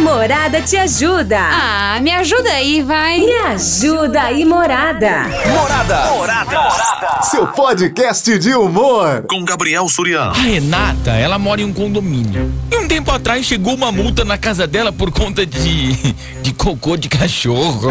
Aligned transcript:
Morada 0.00 0.62
te 0.62 0.76
ajuda. 0.78 1.38
Ah, 1.38 1.98
me 2.00 2.10
ajuda 2.10 2.50
aí, 2.50 2.82
vai. 2.82 3.20
Me 3.20 3.32
ajuda 3.48 4.22
aí, 4.22 4.46
Morada. 4.46 5.24
Morada. 5.46 6.10
Morada. 6.12 7.22
Seu 7.22 7.46
podcast 7.48 8.38
de 8.38 8.54
humor. 8.54 9.24
Com 9.28 9.44
Gabriel 9.44 9.86
Suriano. 9.88 10.30
A 10.30 10.34
Renata, 10.34 11.10
ela 11.10 11.38
mora 11.38 11.60
em 11.60 11.64
um 11.64 11.72
condomínio. 11.72 12.50
E 12.72 12.76
um 12.76 12.88
tempo 12.88 13.10
atrás 13.12 13.44
chegou 13.44 13.74
uma 13.74 13.92
multa 13.92 14.24
na 14.24 14.38
casa 14.38 14.66
dela 14.66 14.90
por 14.90 15.10
conta 15.10 15.44
de. 15.44 15.94
de 16.40 16.52
cocô 16.54 16.96
de 16.96 17.08
cachorro. 17.08 17.90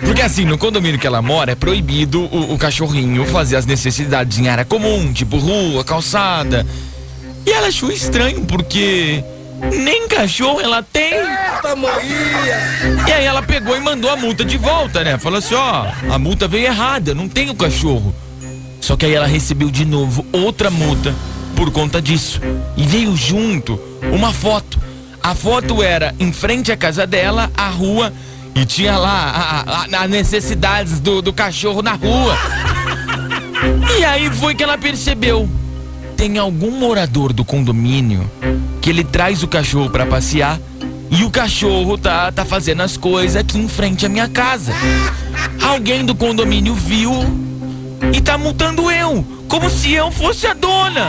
Porque 0.00 0.22
assim, 0.22 0.46
no 0.46 0.56
condomínio 0.56 0.98
que 0.98 1.06
ela 1.06 1.20
mora 1.20 1.52
é 1.52 1.54
proibido 1.54 2.22
o, 2.22 2.54
o 2.54 2.58
cachorrinho 2.58 3.26
fazer 3.26 3.56
as 3.56 3.66
necessidades 3.66 4.38
em 4.38 4.48
área 4.48 4.64
comum, 4.64 5.12
tipo 5.12 5.36
rua, 5.36 5.84
calçada. 5.84 6.66
E 7.44 7.50
ela 7.50 7.68
achou 7.68 7.90
estranho 7.90 8.44
porque 8.46 9.22
nem 9.58 10.08
cachorro 10.08 10.60
ela 10.60 10.82
tem. 10.82 11.14
Eita, 11.14 11.76
Maria! 11.76 13.06
E 13.06 13.12
aí 13.12 13.24
ela 13.24 13.42
pegou 13.42 13.76
e 13.76 13.80
mandou 13.80 14.10
a 14.10 14.16
multa 14.16 14.44
de 14.44 14.56
volta, 14.56 15.02
né? 15.02 15.18
Falou 15.18 15.38
assim, 15.38 15.54
ó, 15.54 15.86
a 16.10 16.18
multa 16.18 16.46
veio 16.46 16.66
errada, 16.66 17.14
não 17.14 17.28
tem 17.28 17.50
o 17.50 17.54
cachorro. 17.54 18.14
Só 18.80 18.96
que 18.96 19.06
aí 19.06 19.14
ela 19.14 19.26
recebeu 19.26 19.70
de 19.70 19.84
novo 19.84 20.24
outra 20.32 20.70
multa 20.70 21.14
por 21.56 21.70
conta 21.70 22.00
disso. 22.00 22.40
E 22.76 22.82
veio 22.84 23.16
junto 23.16 23.80
uma 24.12 24.32
foto. 24.32 24.78
A 25.22 25.34
foto 25.34 25.82
era 25.82 26.14
em 26.18 26.32
frente 26.32 26.70
à 26.70 26.76
casa 26.76 27.06
dela, 27.06 27.50
a 27.56 27.68
rua, 27.68 28.12
e 28.54 28.64
tinha 28.64 28.96
lá 28.96 29.86
as 29.92 30.08
necessidades 30.08 31.00
do, 31.00 31.20
do 31.20 31.32
cachorro 31.32 31.82
na 31.82 31.92
rua. 31.92 32.38
E 33.98 34.04
aí 34.04 34.30
foi 34.30 34.54
que 34.54 34.62
ela 34.62 34.78
percebeu. 34.78 35.48
Tem 36.16 36.38
algum 36.38 36.70
morador 36.70 37.32
do 37.32 37.44
condomínio 37.44 38.28
que 38.88 38.92
ele 38.92 39.04
traz 39.04 39.42
o 39.42 39.46
cachorro 39.46 39.90
para 39.90 40.06
passear 40.06 40.58
e 41.10 41.22
o 41.22 41.30
cachorro 41.30 41.98
tá, 41.98 42.32
tá 42.32 42.42
fazendo 42.42 42.80
as 42.80 42.96
coisas 42.96 43.36
aqui 43.36 43.58
em 43.58 43.68
frente 43.68 44.06
à 44.06 44.08
minha 44.08 44.26
casa. 44.26 44.72
Alguém 45.60 46.06
do 46.06 46.14
condomínio 46.14 46.72
viu 46.72 47.12
e 48.14 48.18
tá 48.22 48.38
multando 48.38 48.90
eu, 48.90 49.22
como 49.46 49.68
se 49.68 49.92
eu 49.92 50.10
fosse 50.10 50.46
a 50.46 50.54
dona. 50.54 51.04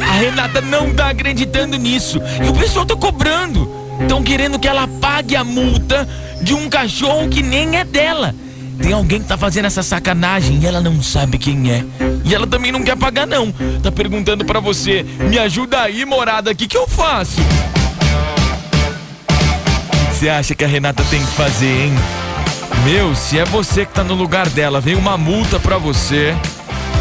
A 0.00 0.12
Renata 0.12 0.60
não 0.60 0.94
tá 0.94 1.08
acreditando 1.08 1.76
nisso 1.76 2.20
e 2.44 2.48
o 2.48 2.54
pessoal 2.54 2.86
tá 2.86 2.94
cobrando. 2.94 3.68
Estão 4.02 4.22
querendo 4.22 4.56
que 4.56 4.68
ela 4.68 4.86
pague 5.00 5.34
a 5.34 5.42
multa 5.42 6.08
de 6.40 6.54
um 6.54 6.68
cachorro 6.68 7.28
que 7.28 7.42
nem 7.42 7.78
é 7.78 7.84
dela. 7.84 8.32
Tem 8.80 8.92
alguém 8.92 9.20
que 9.20 9.26
tá 9.26 9.36
fazendo 9.36 9.64
essa 9.64 9.82
sacanagem 9.82 10.60
e 10.62 10.66
ela 10.66 10.80
não 10.80 11.02
sabe 11.02 11.36
quem 11.36 11.68
é. 11.68 11.84
E 12.26 12.34
ela 12.34 12.46
também 12.46 12.72
não 12.72 12.82
quer 12.82 12.96
pagar 12.96 13.26
não. 13.26 13.52
Tá 13.80 13.92
perguntando 13.92 14.44
para 14.44 14.58
você, 14.58 15.04
me 15.04 15.38
ajuda 15.38 15.82
aí, 15.82 16.04
morada, 16.04 16.50
o 16.50 16.56
que 16.56 16.66
que 16.66 16.76
eu 16.76 16.88
faço? 16.88 17.40
Você 20.10 20.28
acha 20.28 20.54
que 20.54 20.64
a 20.64 20.68
Renata 20.68 21.04
tem 21.08 21.20
que 21.20 21.32
fazer, 21.32 21.84
hein? 21.84 21.92
Meu, 22.84 23.14
se 23.14 23.38
é 23.38 23.44
você 23.44 23.86
que 23.86 23.92
tá 23.92 24.02
no 24.02 24.14
lugar 24.14 24.48
dela, 24.48 24.80
vem 24.80 24.96
uma 24.96 25.16
multa 25.16 25.60
pra 25.60 25.78
você 25.78 26.34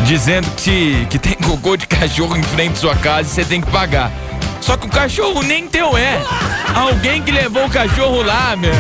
dizendo 0.03 0.47
que, 0.57 1.07
que 1.09 1.17
tem 1.17 1.33
cocô 1.33 1.75
de 1.75 1.87
cachorro 1.87 2.37
em 2.37 2.43
frente 2.43 2.73
à 2.73 2.75
sua 2.75 2.95
casa 2.95 3.29
e 3.29 3.33
você 3.33 3.45
tem 3.45 3.61
que 3.61 3.71
pagar. 3.71 4.11
Só 4.61 4.77
que 4.77 4.85
o 4.85 4.89
cachorro 4.89 5.41
nem 5.41 5.67
teu 5.67 5.97
é. 5.97 6.21
Alguém 6.75 7.21
que 7.21 7.31
levou 7.31 7.65
o 7.65 7.69
cachorro 7.69 8.21
lá, 8.21 8.55
meu. 8.55 8.71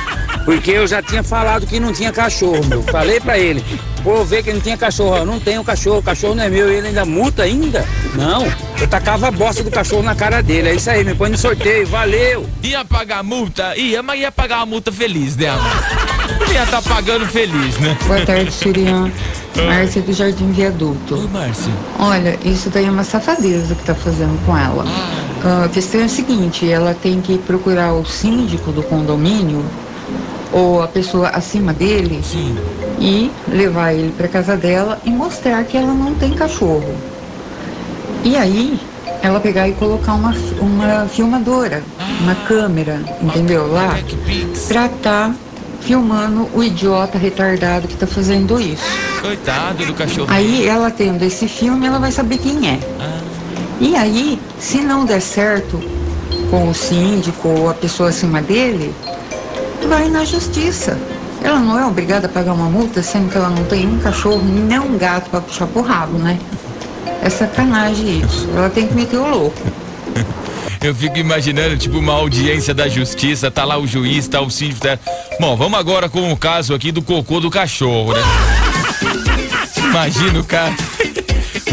Porque 0.45 0.73
eu 0.73 0.87
já 0.87 1.01
tinha 1.03 1.23
falado 1.23 1.67
que 1.67 1.79
não 1.79 1.93
tinha 1.93 2.13
cachorro, 2.13 2.65
meu. 2.67 2.83
Falei 2.83 3.21
pra 3.21 3.39
ele. 3.39 3.65
Vou 4.03 4.25
ver 4.25 4.43
que 4.43 4.53
não 4.53 4.61
tinha 4.61 4.77
cachorro. 4.77 5.21
Ó, 5.21 5.25
Não 5.25 5.39
tenho 5.39 5.63
cachorro, 5.63 5.99
o 5.99 6.03
cachorro 6.03 6.35
não 6.35 6.45
é 6.45 6.49
meu. 6.49 6.71
E 6.71 6.77
ele 6.77 6.89
ainda 6.89 7.05
multa 7.05 7.45
ainda? 7.45 7.87
Não. 8.15 8.45
Eu 8.81 8.89
tacava 8.89 9.29
a 9.29 9.31
bosta 9.31 9.63
do 9.63 9.71
cachorro 9.71 10.03
na 10.03 10.15
cara 10.15 10.43
dele. 10.43 10.71
É 10.71 10.75
isso 10.75 10.91
aí, 10.91 11.05
me 11.05 11.15
põe 11.15 11.31
no 11.31 11.39
sorteio. 11.39 11.87
Valeu. 11.87 12.47
Ia 12.63 12.85
pagar 12.85 13.19
a 13.19 13.23
multa? 13.23 13.77
Ia, 13.77 14.03
mas 14.03 14.21
ia 14.21 14.33
pagar 14.33 14.61
a 14.61 14.67
multa 14.67 14.91
feliz, 14.91 15.37
né, 15.37 15.49
ia 16.53 16.65
estar 16.65 16.83
pagando 16.83 17.27
feliz, 17.27 17.79
né? 17.79 17.97
Boa 18.07 18.25
tarde, 18.27 18.53
Surian. 18.53 19.11
Márcia 19.67 20.03
do 20.03 20.13
Jardim 20.13 20.53
Viaduto. 20.53 21.15
Oi, 21.15 21.29
Márcia. 21.29 21.73
Olha, 21.99 22.39
isso 22.45 22.69
daí 22.71 22.87
é 22.87 22.91
uma 22.91 23.05
safadeza 23.05 23.75
que 23.75 23.85
tá 23.85 23.95
fazendo 23.95 24.39
com 24.45 24.57
ela. 24.57 24.85
Ah, 25.45 25.65
a 25.65 25.69
questão 25.69 26.01
é 26.01 26.05
a 26.05 26.09
seguinte, 26.09 26.71
ela 26.71 26.95
tem 26.95 27.21
que 27.21 27.39
procurar 27.39 27.93
o 27.95 28.05
síndico 28.05 28.71
do 28.71 28.83
condomínio 28.83 29.65
ou 30.53 30.83
a 30.83 30.89
pessoa 30.89 31.29
acima 31.29 31.73
dele 31.73 32.21
Sim. 32.23 32.57
e 32.99 33.31
levar 33.49 33.95
ele 33.95 34.13
para 34.17 34.29
casa 34.29 34.57
dela 34.57 35.01
e 35.05 35.11
mostrar 35.11 35.65
que 35.65 35.77
ela 35.77 35.93
não 35.93 36.15
tem 36.15 36.33
cachorro. 36.35 36.95
E 38.23 38.37
aí 38.37 38.79
ela 39.23 39.41
pegar 39.41 39.69
e 39.69 39.73
colocar 39.73 40.15
uma, 40.15 40.35
uma 40.61 41.07
filmadora, 41.07 41.83
uma 42.21 42.35
câmera, 42.47 43.01
entendeu? 43.21 43.73
Lá, 43.73 43.97
pra 44.69 44.89
tá 44.89 45.35
filmando 45.81 46.49
o 46.55 46.63
idiota 46.63 47.19
retardado 47.19 47.89
que 47.89 47.97
tá 47.97 48.07
fazendo 48.07 48.61
isso. 48.61 48.85
Coitado 49.21 49.85
do 49.85 49.95
cachorro. 49.95 50.29
Aí 50.31 50.67
ela 50.67 50.91
tendo 50.91 51.25
esse 51.25 51.49
filme, 51.49 51.87
ela 51.87 51.99
vai 51.99 52.13
saber 52.13 52.39
quem 52.39 52.69
é. 52.69 52.79
E 53.81 53.97
aí, 53.97 54.41
se 54.59 54.79
não 54.79 55.05
der 55.05 55.21
certo 55.21 55.81
com 56.51 56.69
o 56.69 56.75
síndico 56.75 57.49
ou 57.49 57.71
a 57.71 57.75
pessoa 57.75 58.11
acima 58.11 58.41
dele, 58.41 58.95
vai 59.89 60.09
na 60.09 60.25
justiça. 60.25 60.99
Ela 61.43 61.59
não 61.59 61.79
é 61.79 61.85
obrigada 61.85 62.27
a 62.27 62.31
pagar 62.31 62.53
uma 62.53 62.69
multa, 62.71 63.03
sendo 63.03 63.29
que 63.31 63.37
ela 63.37 63.51
não 63.51 63.65
tem 63.65 63.87
um 63.87 63.99
cachorro 63.99 64.41
nem 64.45 64.79
um 64.79 64.97
gato 64.97 65.29
para 65.31 65.41
puxar 65.41 65.67
pro 65.67 65.83
rabo, 65.83 66.19
né? 66.19 66.39
É 67.23 67.29
sacanagem 67.29 68.21
isso. 68.21 68.49
Ela 68.55 68.71
tem 68.71 68.87
que 68.87 68.95
meter 68.95 69.17
o 69.19 69.29
louco. 69.29 69.59
Eu 70.81 70.93
fico 70.95 71.17
imaginando, 71.19 71.77
tipo, 71.77 71.99
uma 71.99 72.13
audiência 72.13 72.75
da 72.75 72.89
justiça, 72.89 73.51
tá 73.53 73.65
lá 73.65 73.79
o 73.79 73.87
juiz, 73.87 74.27
tá 74.27 74.41
o 74.41 74.51
síndico. 74.51 74.81
Tá... 74.81 74.99
Bom, 75.39 75.57
vamos 75.57 75.79
agora 75.79 76.09
com 76.09 76.33
o 76.33 76.37
caso 76.37 76.75
aqui 76.75 76.91
do 76.91 77.01
cocô 77.03 77.39
do 77.39 77.51
cachorro, 77.51 78.13
né? 78.13 78.21
Imagina 79.79 80.41
o 80.41 80.45
cara. 80.45 80.75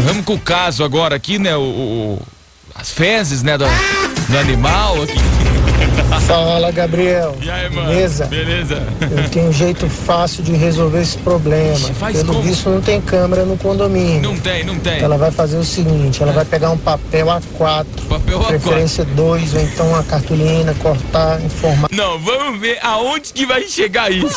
Vamos 0.04 0.24
com 0.24 0.34
o 0.34 0.38
caso 0.38 0.84
agora 0.84 1.16
aqui, 1.16 1.38
né? 1.40 1.56
O, 1.56 1.60
o- 1.60 2.22
as 2.74 2.90
fezes, 2.90 3.42
né? 3.42 3.58
Do, 3.58 3.64
do 4.28 4.38
animal 4.38 5.02
aqui. 5.02 5.18
Fala, 6.26 6.70
Gabriel. 6.70 7.36
E 7.40 7.50
aí, 7.50 7.68
mano? 7.70 7.88
Beleza? 7.88 8.26
Beleza. 8.26 8.82
Eu 9.00 9.28
tenho 9.30 9.48
um 9.48 9.52
jeito 9.52 9.88
fácil 9.88 10.42
de 10.42 10.52
resolver 10.52 11.00
esse 11.00 11.18
problema. 11.18 11.76
faz 11.98 12.18
Pelo 12.18 12.34
como? 12.34 12.42
visto, 12.42 12.68
não 12.70 12.80
tem 12.80 13.00
câmera 13.00 13.44
no 13.44 13.56
condomínio. 13.56 14.22
Não 14.22 14.36
tem, 14.36 14.62
não 14.64 14.78
tem. 14.78 15.00
Ela 15.00 15.16
vai 15.18 15.30
fazer 15.30 15.56
o 15.56 15.64
seguinte: 15.64 16.22
ela 16.22 16.32
vai 16.32 16.44
pegar 16.44 16.70
um 16.70 16.78
papel 16.78 17.26
A4, 17.26 17.86
Papel 18.08 18.40
A4. 18.40 18.46
preferência 18.46 19.04
2, 19.04 19.54
ou 19.54 19.60
então 19.60 19.88
uma 19.88 20.02
cartolina, 20.04 20.74
cortar, 20.80 21.40
informar. 21.42 21.88
Não, 21.90 22.18
vamos 22.18 22.60
ver 22.60 22.78
aonde 22.82 23.32
que 23.32 23.44
vai 23.46 23.62
chegar 23.66 24.10
isso. 24.12 24.36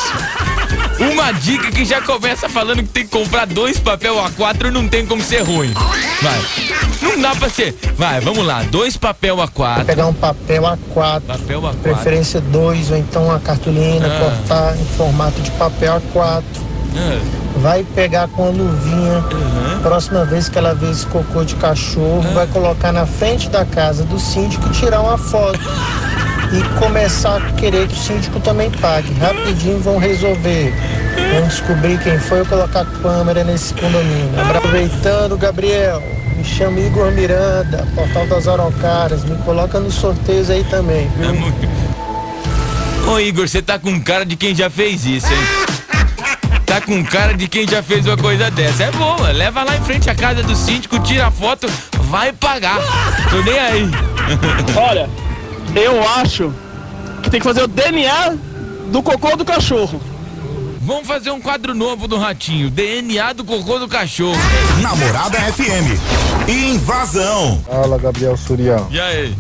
Uma 1.00 1.32
dica 1.32 1.72
que 1.72 1.86
já 1.86 2.02
começa 2.02 2.48
falando 2.50 2.78
que 2.78 2.90
tem 2.90 3.04
que 3.04 3.10
comprar 3.12 3.46
dois 3.46 3.80
papel 3.80 4.16
A4 4.16 4.72
não 4.72 4.88
tem 4.88 5.06
como 5.06 5.22
ser 5.22 5.42
ruim. 5.42 5.74
Vai. 6.22 6.40
Não 7.04 7.20
dá 7.22 7.36
pra 7.36 7.50
ser. 7.50 7.76
Vai, 7.98 8.20
vamos 8.22 8.46
lá. 8.46 8.64
Dois 8.64 8.98
papel 8.98 9.38
A4. 9.38 9.86
Pegar 9.86 10.08
um 10.08 10.14
papel 10.14 10.64
A4, 10.64 11.22
Papel 11.28 11.62
A4. 11.62 11.76
preferência 11.82 12.42
2, 12.42 12.92
ou 12.92 12.98
então 12.98 13.26
uma 13.26 13.40
cartolina, 13.40 14.08
Ah. 14.08 14.20
cortar 14.20 14.78
em 14.78 14.86
formato 14.98 15.40
de 15.42 15.52
papel 15.52 16.02
A4. 16.16 16.44
Ah, 16.96 17.20
Vai 17.58 17.84
pegar 17.84 18.28
com 18.30 18.46
a 18.48 18.50
luvinha. 18.50 19.24
Uhum. 19.32 19.80
Próxima 19.84 20.26
vez 20.26 20.50
que 20.50 20.58
ela 20.58 20.74
vê 20.74 20.90
esse 20.90 21.06
cocô 21.06 21.44
de 21.44 21.54
cachorro, 21.56 22.24
Ah. 22.32 22.34
vai 22.34 22.48
colocar 22.48 22.92
na 22.92 23.06
frente 23.06 23.48
da 23.50 23.64
casa 23.64 24.04
do 24.04 24.20
síndico 24.20 24.68
e 24.68 24.72
tirar 24.72 25.02
uma 25.02 25.18
foto. 25.18 25.60
E 26.52 26.80
começar 26.80 27.38
a 27.38 27.52
querer 27.54 27.88
que 27.88 27.94
o 27.94 27.98
síndico 27.98 28.40
também 28.40 28.70
pague. 28.72 29.12
Rapidinho 29.20 29.80
vão 29.80 29.98
resolver. 29.98 30.74
Vamos 31.34 31.50
descobrir 31.56 32.00
quem 32.00 32.20
foi 32.20 32.42
e 32.42 32.46
colocar 32.46 32.86
câmera 33.02 33.44
nesse 33.44 33.74
condomínio. 33.74 34.30
Aproveitando, 34.40 35.38
Gabriel, 35.38 36.02
me 36.34 36.44
chama 36.44 36.80
Igor 36.80 37.12
Miranda, 37.12 37.88
Portal 37.96 38.28
das 38.28 38.48
Araucárias. 38.48 39.24
Me 39.24 39.36
coloca 39.44 39.80
nos 39.80 39.94
sorteios 39.94 40.50
aí 40.50 40.64
também, 40.66 41.10
viu? 41.18 43.12
Ô 43.12 43.20
Igor, 43.20 43.48
você 43.48 43.62
tá 43.62 43.78
com 43.78 44.00
cara 44.02 44.26
de 44.26 44.36
quem 44.36 44.56
já 44.56 44.70
fez 44.70 45.06
isso, 45.06 45.28
hein? 45.28 45.74
Tá 46.66 46.80
com 46.82 47.04
cara 47.04 47.36
de 47.36 47.48
quem 47.48 47.68
já 47.68 47.84
fez 47.84 48.06
uma 48.08 48.18
coisa 48.18 48.50
dessa. 48.50 48.86
É 48.86 48.92
boa, 48.92 49.32
leva 49.32 49.64
lá 49.64 49.76
em 49.76 49.82
frente 49.82 50.10
à 50.10 50.16
casa 50.16 50.42
do 50.42 50.56
síndico, 50.56 50.98
tira 51.00 51.28
a 51.28 51.32
foto, 51.32 51.68
vai 52.10 52.32
pagar. 52.32 52.80
Tô 53.30 53.42
nem 53.42 53.60
aí. 53.60 53.92
Olha, 54.76 55.10
eu 55.76 56.08
acho 56.08 56.54
que 57.22 57.30
tem 57.30 57.40
que 57.40 57.46
fazer 57.46 57.64
o 57.64 57.68
DNA 57.68 58.36
do 58.88 59.04
cocô 59.04 59.36
do 59.36 59.46
cachorro. 59.46 60.02
Vamos 60.86 61.08
fazer 61.08 61.32
um 61.32 61.40
quadro 61.40 61.74
novo 61.74 62.10
do 62.10 62.18
Ratinho, 62.18 62.70
DNA 62.70 63.32
do 63.32 63.46
cocô 63.46 63.80
do 63.80 63.88
cachorro. 63.88 64.38
Namorada 64.82 65.40
FM. 65.40 65.98
Invasão. 66.50 67.62
Fala, 67.66 67.98
Gabriel 67.98 68.36
Surião. 68.36 68.88
E 68.92 69.00
aí? 69.00 69.34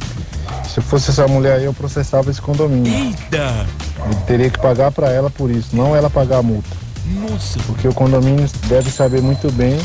Se 0.74 0.80
fosse 0.80 1.12
essa 1.12 1.28
mulher 1.28 1.57
aí, 1.57 1.66
eu 1.66 1.74
processava 1.74 2.31
esse 2.31 2.42
condomínio. 2.42 2.92
Eita! 2.94 3.68
Ele 4.06 4.16
teria 4.25 4.50
que 4.50 4.57
pagar 4.57 4.92
pra 4.92 5.12
ela 5.12 5.30
por 5.30 5.51
isso, 5.51 5.75
não 5.75 5.94
ela 5.94 6.10
pagar 6.10 6.38
a 6.38 6.44
multa. 6.44 6.69
Nossa. 7.06 7.60
Porque 7.68 7.89
o 7.89 7.94
condomínio 7.94 8.50
deve 8.68 8.89
saber 8.89 9.22
muito 9.22 9.51
bem 9.51 9.78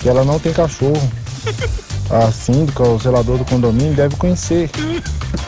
que 0.00 0.08
ela 0.08 0.22
não 0.22 0.38
tem 0.38 0.52
cachorro. 0.52 1.10
A 2.10 2.30
síndica, 2.32 2.82
o 2.82 2.98
zelador 2.98 3.38
do 3.38 3.44
condomínio 3.44 3.94
deve 3.94 4.16
conhecer 4.16 4.68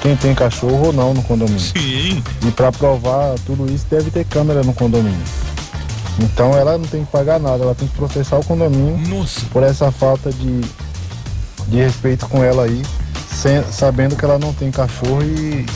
quem 0.01 0.15
tem 0.17 0.33
cachorro 0.35 0.87
ou 0.87 0.93
não 0.93 1.13
no 1.13 1.23
condomínio. 1.23 1.59
Sim. 1.59 2.23
E 2.47 2.51
pra 2.53 2.71
provar 2.71 3.35
tudo 3.45 3.67
isso 3.73 3.85
deve 3.91 4.11
ter 4.13 4.25
câmera 4.25 4.63
no 4.63 4.73
condomínio. 4.73 5.19
Então 6.21 6.55
ela 6.57 6.79
não 6.79 6.85
tem 6.87 7.05
que 7.05 7.11
pagar 7.11 7.41
nada, 7.41 7.65
ela 7.65 7.75
tem 7.75 7.89
que 7.89 7.95
processar 7.97 8.37
o 8.39 8.45
condomínio 8.45 8.97
Nossa. 9.09 9.41
por 9.47 9.63
essa 9.65 9.91
falta 9.91 10.31
de, 10.31 10.61
de 11.67 11.77
respeito 11.79 12.29
com 12.29 12.45
ela 12.45 12.65
aí, 12.65 12.83
sem- 13.29 13.65
sabendo 13.73 14.15
que 14.15 14.25
ela 14.25 14.39
não 14.39 14.53
tem 14.53 14.71
cachorro 14.71 15.23
e 15.25 15.67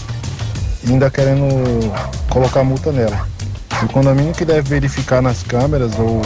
ainda 0.87 1.11
querendo 1.11 1.47
colocar 2.29 2.63
multa 2.63 2.93
nela. 2.93 3.27
O 3.83 3.89
condomínio 3.89 4.33
que 4.35 4.45
deve 4.45 4.69
verificar 4.69 5.21
nas 5.21 5.43
câmeras 5.43 5.99
ou, 5.99 6.23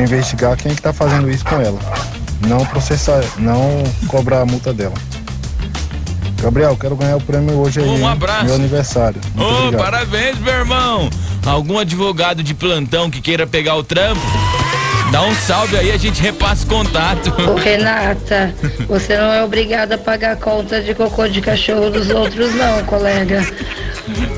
investigar 0.00 0.56
quem 0.56 0.70
é 0.72 0.74
que 0.74 0.82
tá 0.82 0.92
fazendo 0.92 1.30
isso 1.30 1.44
com 1.44 1.56
ela. 1.56 1.78
Não 2.40 2.64
processar, 2.66 3.22
não 3.38 3.82
cobrar 4.08 4.40
a 4.40 4.46
multa 4.46 4.72
dela. 4.72 4.94
Gabriel, 6.40 6.76
quero 6.76 6.96
ganhar 6.96 7.16
o 7.16 7.20
prêmio 7.20 7.54
hoje 7.58 7.80
aí. 7.80 7.88
Um 7.88 8.06
abraço. 8.06 8.44
Meu 8.44 8.54
aniversário. 8.54 9.20
Muito 9.34 9.48
Ô, 9.48 9.58
obrigado. 9.58 9.82
parabéns, 9.82 10.38
meu 10.38 10.54
irmão. 10.54 11.10
Algum 11.44 11.78
advogado 11.78 12.42
de 12.42 12.54
plantão 12.54 13.10
que 13.10 13.20
queira 13.20 13.46
pegar 13.46 13.76
o 13.76 13.82
trampo? 13.82 14.20
Dá 15.10 15.22
um 15.22 15.34
salve 15.34 15.76
aí, 15.76 15.92
a 15.92 15.96
gente 15.96 16.20
repassa 16.20 16.64
o 16.64 16.68
contato. 16.68 17.32
Ô 17.48 17.54
Renata, 17.54 18.52
você 18.88 19.16
não 19.16 19.32
é 19.32 19.42
obrigada 19.42 19.94
a 19.94 19.98
pagar 19.98 20.32
a 20.32 20.36
conta 20.36 20.80
de 20.82 20.94
cocô 20.94 21.28
de 21.28 21.40
cachorro 21.40 21.90
dos 21.90 22.10
outros 22.10 22.52
não, 22.54 22.84
colega. 22.84 23.46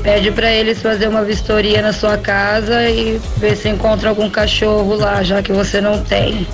Pede 0.03 0.31
pra 0.31 0.51
eles 0.51 0.81
fazer 0.81 1.07
uma 1.07 1.23
vistoria 1.23 1.81
na 1.81 1.91
sua 1.91 2.17
casa 2.17 2.87
e 2.87 3.19
ver 3.37 3.55
se 3.55 3.67
encontra 3.67 4.09
algum 4.09 4.29
cachorro 4.29 4.95
lá, 4.95 5.23
já 5.23 5.41
que 5.41 5.51
você 5.51 5.81
não 5.81 6.03
tem. 6.03 6.47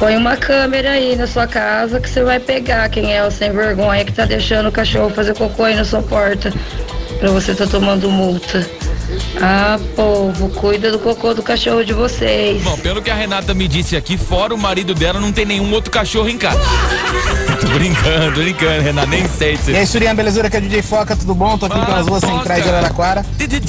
Põe 0.00 0.16
uma 0.16 0.34
câmera 0.34 0.92
aí 0.92 1.14
na 1.14 1.26
sua 1.26 1.46
casa 1.46 2.00
que 2.00 2.08
você 2.08 2.24
vai 2.24 2.40
pegar 2.40 2.88
quem 2.88 3.14
é 3.14 3.22
o 3.22 3.30
sem 3.30 3.52
vergonha 3.52 4.02
que 4.02 4.12
tá 4.12 4.24
deixando 4.24 4.70
o 4.70 4.72
cachorro 4.72 5.10
fazer 5.10 5.36
cocô 5.36 5.64
aí 5.64 5.76
na 5.76 5.84
sua 5.84 6.00
porta. 6.00 6.50
Pra 7.18 7.30
você 7.30 7.54
tá 7.54 7.66
tomando 7.66 8.10
multa. 8.10 8.66
Ah, 9.40 9.78
povo, 9.96 10.48
cuida 10.50 10.90
do 10.90 10.98
cocô 10.98 11.32
do 11.32 11.42
cachorro 11.42 11.84
de 11.84 11.92
vocês. 11.92 12.62
Bom, 12.62 12.76
pelo 12.78 13.00
que 13.00 13.10
a 13.10 13.14
Renata 13.14 13.54
me 13.54 13.66
disse 13.66 13.96
aqui, 13.96 14.18
fora 14.18 14.54
o 14.54 14.58
marido 14.58 14.94
dela, 14.94 15.20
não 15.20 15.32
tem 15.32 15.46
nenhum 15.46 15.72
outro 15.72 15.90
cachorro 15.90 16.28
em 16.28 16.36
casa. 16.36 16.60
tô 17.60 17.68
brincando, 17.68 18.34
tô 18.34 18.40
brincando, 18.40 18.82
Renata, 18.82 19.06
nem 19.06 19.28
sei 19.28 19.56
se... 19.56 19.70
E 19.70 19.76
aí, 19.76 19.86
Surian, 19.86 20.14
belezura? 20.14 20.48
Aqui 20.48 20.56
é 20.56 20.60
o 20.60 20.62
DJ 20.62 20.82
Foca, 20.82 21.16
tudo 21.16 21.34
bom? 21.34 21.56
Tô 21.56 21.66
aqui 21.66 21.74
Fala, 21.74 21.86
pelas 21.86 22.06
ruas 22.06 22.20
centrais 22.20 22.62
de 22.62 22.68
Araraquara. 22.68 23.24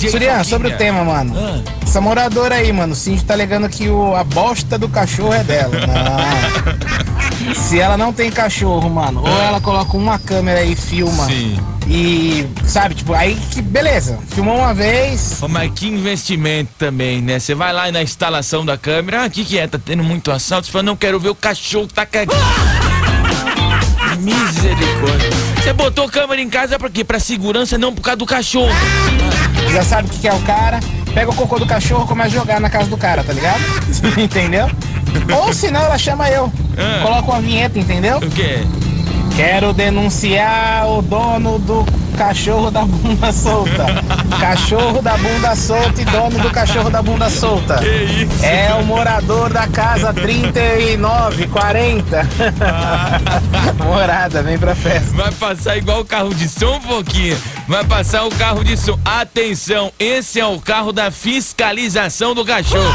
Surian, 0.09 0.43
sobre 0.43 0.69
o 0.69 0.77
tema, 0.77 1.03
mano. 1.03 1.33
Ah. 1.37 1.61
Essa 1.83 2.01
moradora 2.01 2.55
aí, 2.55 2.71
mano, 2.71 2.93
o 2.93 2.95
síndico 2.95 3.27
tá 3.27 3.33
alegando 3.33 3.67
que 3.69 3.89
o, 3.89 4.15
a 4.15 4.23
bosta 4.23 4.77
do 4.77 4.89
cachorro 4.89 5.33
é 5.33 5.43
dela. 5.43 5.71
Não. 5.87 7.55
Se 7.55 7.79
ela 7.79 7.97
não 7.97 8.13
tem 8.13 8.29
cachorro, 8.29 8.89
mano, 8.89 9.21
ou 9.21 9.41
ela 9.41 9.59
coloca 9.59 9.97
uma 9.97 10.19
câmera 10.19 10.63
e 10.63 10.75
filma. 10.75 11.25
Sim. 11.25 11.57
E, 11.93 12.47
sabe, 12.65 12.95
tipo, 12.95 13.13
aí 13.13 13.37
que 13.51 13.61
beleza. 13.61 14.17
Filmou 14.29 14.59
uma 14.59 14.73
vez. 14.73 15.43
Ô, 15.43 15.49
mas 15.49 15.69
que 15.75 15.89
investimento 15.89 16.71
também, 16.79 17.21
né? 17.21 17.37
Você 17.37 17.53
vai 17.53 17.73
lá 17.73 17.91
na 17.91 18.01
instalação 18.01 18.65
da 18.65 18.77
câmera, 18.77 19.23
ah, 19.23 19.27
o 19.27 19.29
que 19.29 19.43
que 19.43 19.59
é? 19.59 19.67
Tá 19.67 19.77
tendo 19.77 20.01
muito 20.01 20.31
assalto? 20.31 20.67
Você 20.67 20.71
fala, 20.71 20.83
não, 20.83 20.95
quero 20.95 21.19
ver 21.19 21.27
o 21.29 21.35
cachorro 21.35 21.87
tá 21.87 22.05
cagando. 22.05 22.41
Misericórdia. 24.19 25.29
Você 25.61 25.73
botou 25.73 26.07
câmera 26.07 26.41
em 26.41 26.49
casa 26.49 26.79
pra 26.79 26.89
quê? 26.89 27.03
Pra 27.03 27.19
segurança, 27.19 27.77
não 27.77 27.93
por 27.93 28.01
causa 28.01 28.17
do 28.17 28.25
cachorro. 28.25 28.71
Já 29.73 29.83
sabe 29.83 30.07
o 30.07 30.11
que, 30.11 30.19
que 30.19 30.27
é 30.29 30.33
o 30.33 30.39
cara. 30.43 30.79
Pega 31.13 31.29
o 31.29 31.35
cocô 31.35 31.59
do 31.59 31.65
cachorro 31.65 32.05
e 32.05 32.07
começa 32.07 32.29
a 32.29 32.39
jogar 32.39 32.61
na 32.61 32.69
casa 32.69 32.89
do 32.89 32.95
cara, 32.95 33.21
tá 33.21 33.33
ligado? 33.33 33.59
entendeu? 34.17 34.69
Ou 35.35 35.53
senão 35.53 35.81
ela 35.81 35.97
chama 35.97 36.29
eu. 36.29 36.51
Ah. 36.77 37.03
Coloca 37.03 37.31
uma 37.31 37.41
vinheta, 37.41 37.77
entendeu? 37.77 38.19
O 38.19 38.29
quê? 38.29 38.65
Quero 39.35 39.73
denunciar 39.73 40.87
o 40.87 41.01
dono 41.01 41.57
do 41.59 41.85
cachorro 42.17 42.69
da 42.69 42.85
bunda 42.85 43.31
solta. 43.31 43.85
cachorro 44.39 45.01
da 45.01 45.17
bunda 45.17 45.55
solta 45.55 46.01
e 46.01 46.05
dono 46.05 46.37
do 46.39 46.51
cachorro 46.51 46.89
da 46.89 47.01
bunda 47.01 47.29
solta. 47.29 47.77
Que 47.77 47.87
isso? 47.87 48.45
É 48.45 48.73
o 48.75 48.83
morador 48.83 49.51
da 49.51 49.67
casa 49.67 50.13
3940. 50.13 52.27
Morada, 53.83 54.43
vem 54.43 54.57
pra 54.57 54.75
festa. 54.75 55.15
Vai 55.15 55.31
passar 55.31 55.77
igual 55.77 56.01
o 56.01 56.05
carro 56.05 56.33
de 56.33 56.47
som, 56.47 56.79
Foquinha. 56.81 57.37
Vai 57.67 57.83
passar 57.85 58.25
o 58.25 58.31
carro 58.31 58.63
de 58.63 58.77
som. 58.77 58.99
Atenção, 59.03 59.91
esse 59.97 60.39
é 60.39 60.45
o 60.45 60.59
carro 60.59 60.91
da 60.91 61.09
fiscalização 61.09 62.35
do 62.35 62.45
cachorro. 62.45 62.93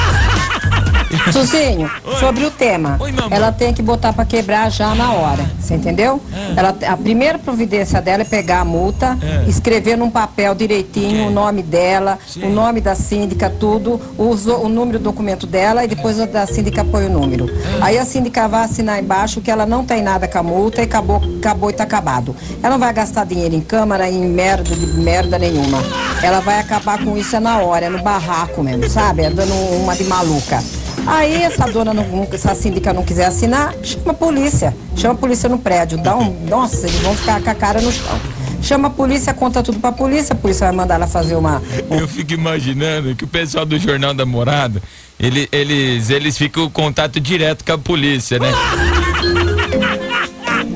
Suzinho, 1.32 1.90
Oi. 2.04 2.16
sobre 2.16 2.44
o 2.44 2.50
tema, 2.50 2.96
Oi, 3.00 3.12
ela 3.30 3.52
tem 3.52 3.72
que 3.72 3.82
botar 3.82 4.12
pra 4.12 4.24
quebrar 4.24 4.70
já 4.70 4.94
na 4.94 5.12
hora, 5.12 5.44
você 5.60 5.74
entendeu? 5.74 6.20
É. 6.32 6.58
Ela, 6.58 6.76
a 6.88 6.96
primeira 6.96 7.38
providência 7.38 8.00
dela 8.02 8.22
é 8.22 8.24
pegar 8.24 8.60
a 8.60 8.64
multa, 8.64 9.16
É. 9.22 9.48
escrever 9.48 9.96
num 9.96 10.10
papel 10.10 10.54
direitinho 10.54 11.28
o 11.28 11.30
nome 11.30 11.62
dela, 11.62 12.18
Sim. 12.26 12.44
o 12.44 12.50
nome 12.50 12.80
da 12.80 12.94
síndica, 12.94 13.48
tudo, 13.50 14.00
uso, 14.18 14.54
o 14.54 14.68
número 14.68 14.98
do 14.98 15.04
documento 15.04 15.46
dela 15.46 15.84
e 15.84 15.88
depois 15.88 16.18
a 16.20 16.26
da 16.26 16.46
síndica 16.46 16.84
põe 16.84 17.06
o 17.06 17.10
número. 17.10 17.48
É. 17.48 17.52
Aí 17.82 17.98
a 17.98 18.04
síndica 18.04 18.48
vai 18.48 18.64
assinar 18.64 18.98
embaixo 19.02 19.40
que 19.40 19.50
ela 19.50 19.64
não 19.66 19.84
tem 19.84 20.02
nada 20.02 20.26
com 20.26 20.38
a 20.38 20.42
multa 20.42 20.80
e 20.80 20.84
acabou, 20.84 21.20
acabou 21.38 21.70
e 21.70 21.72
tá 21.72 21.84
acabado. 21.84 22.34
Ela 22.62 22.72
não 22.72 22.78
vai 22.78 22.92
gastar 22.92 23.24
dinheiro 23.24 23.54
em 23.54 23.60
câmara, 23.60 24.08
em 24.08 24.24
merda, 24.26 24.74
de 24.74 24.86
merda 24.98 25.38
nenhuma. 25.38 25.78
Ela 26.22 26.40
vai 26.40 26.58
acabar 26.58 27.02
com 27.02 27.16
isso 27.16 27.36
é 27.36 27.40
na 27.40 27.58
hora, 27.58 27.86
é 27.86 27.88
no 27.88 28.02
barraco 28.02 28.62
mesmo, 28.62 28.88
sabe? 28.88 29.22
É 29.22 29.30
dando 29.30 29.52
uma 29.82 29.94
de 29.94 30.04
maluca. 30.04 30.62
Aí 31.06 31.42
essa 31.42 31.66
dona, 31.70 31.94
não, 31.94 32.26
essa 32.32 32.54
síndica 32.54 32.92
não 32.92 33.04
quiser 33.04 33.26
assinar, 33.26 33.74
chama 33.82 34.10
a 34.10 34.14
polícia. 34.14 34.76
Chama 34.96 35.14
a 35.14 35.16
polícia 35.16 35.48
no 35.48 35.58
prédio. 35.58 35.98
Dá 35.98 36.16
um. 36.16 36.46
Nossa, 36.48 36.86
eles 36.86 36.98
vão 37.00 37.14
ficar 37.14 37.40
com 37.40 37.50
a 37.50 37.54
cara 37.54 37.80
no 37.80 37.92
chão. 37.92 38.18
Chama 38.62 38.88
a 38.88 38.90
polícia, 38.90 39.32
conta 39.32 39.62
tudo 39.62 39.78
pra 39.78 39.92
polícia, 39.92 40.32
a 40.32 40.36
polícia 40.36 40.66
vai 40.66 40.74
mandar 40.74 40.96
ela 40.96 41.06
fazer 41.06 41.36
uma. 41.36 41.62
Eu 41.90 42.08
fico 42.08 42.32
imaginando 42.32 43.14
que 43.14 43.22
o 43.22 43.28
pessoal 43.28 43.64
do 43.64 43.78
Jornal 43.78 44.12
da 44.12 44.26
Morada, 44.26 44.82
ele- 45.20 45.48
eles, 45.52 46.10
eles 46.10 46.36
ficam 46.36 46.64
em 46.64 46.70
contato 46.70 47.20
direto 47.20 47.64
com 47.64 47.72
a 47.72 47.78
polícia, 47.78 48.38
né? 48.40 48.50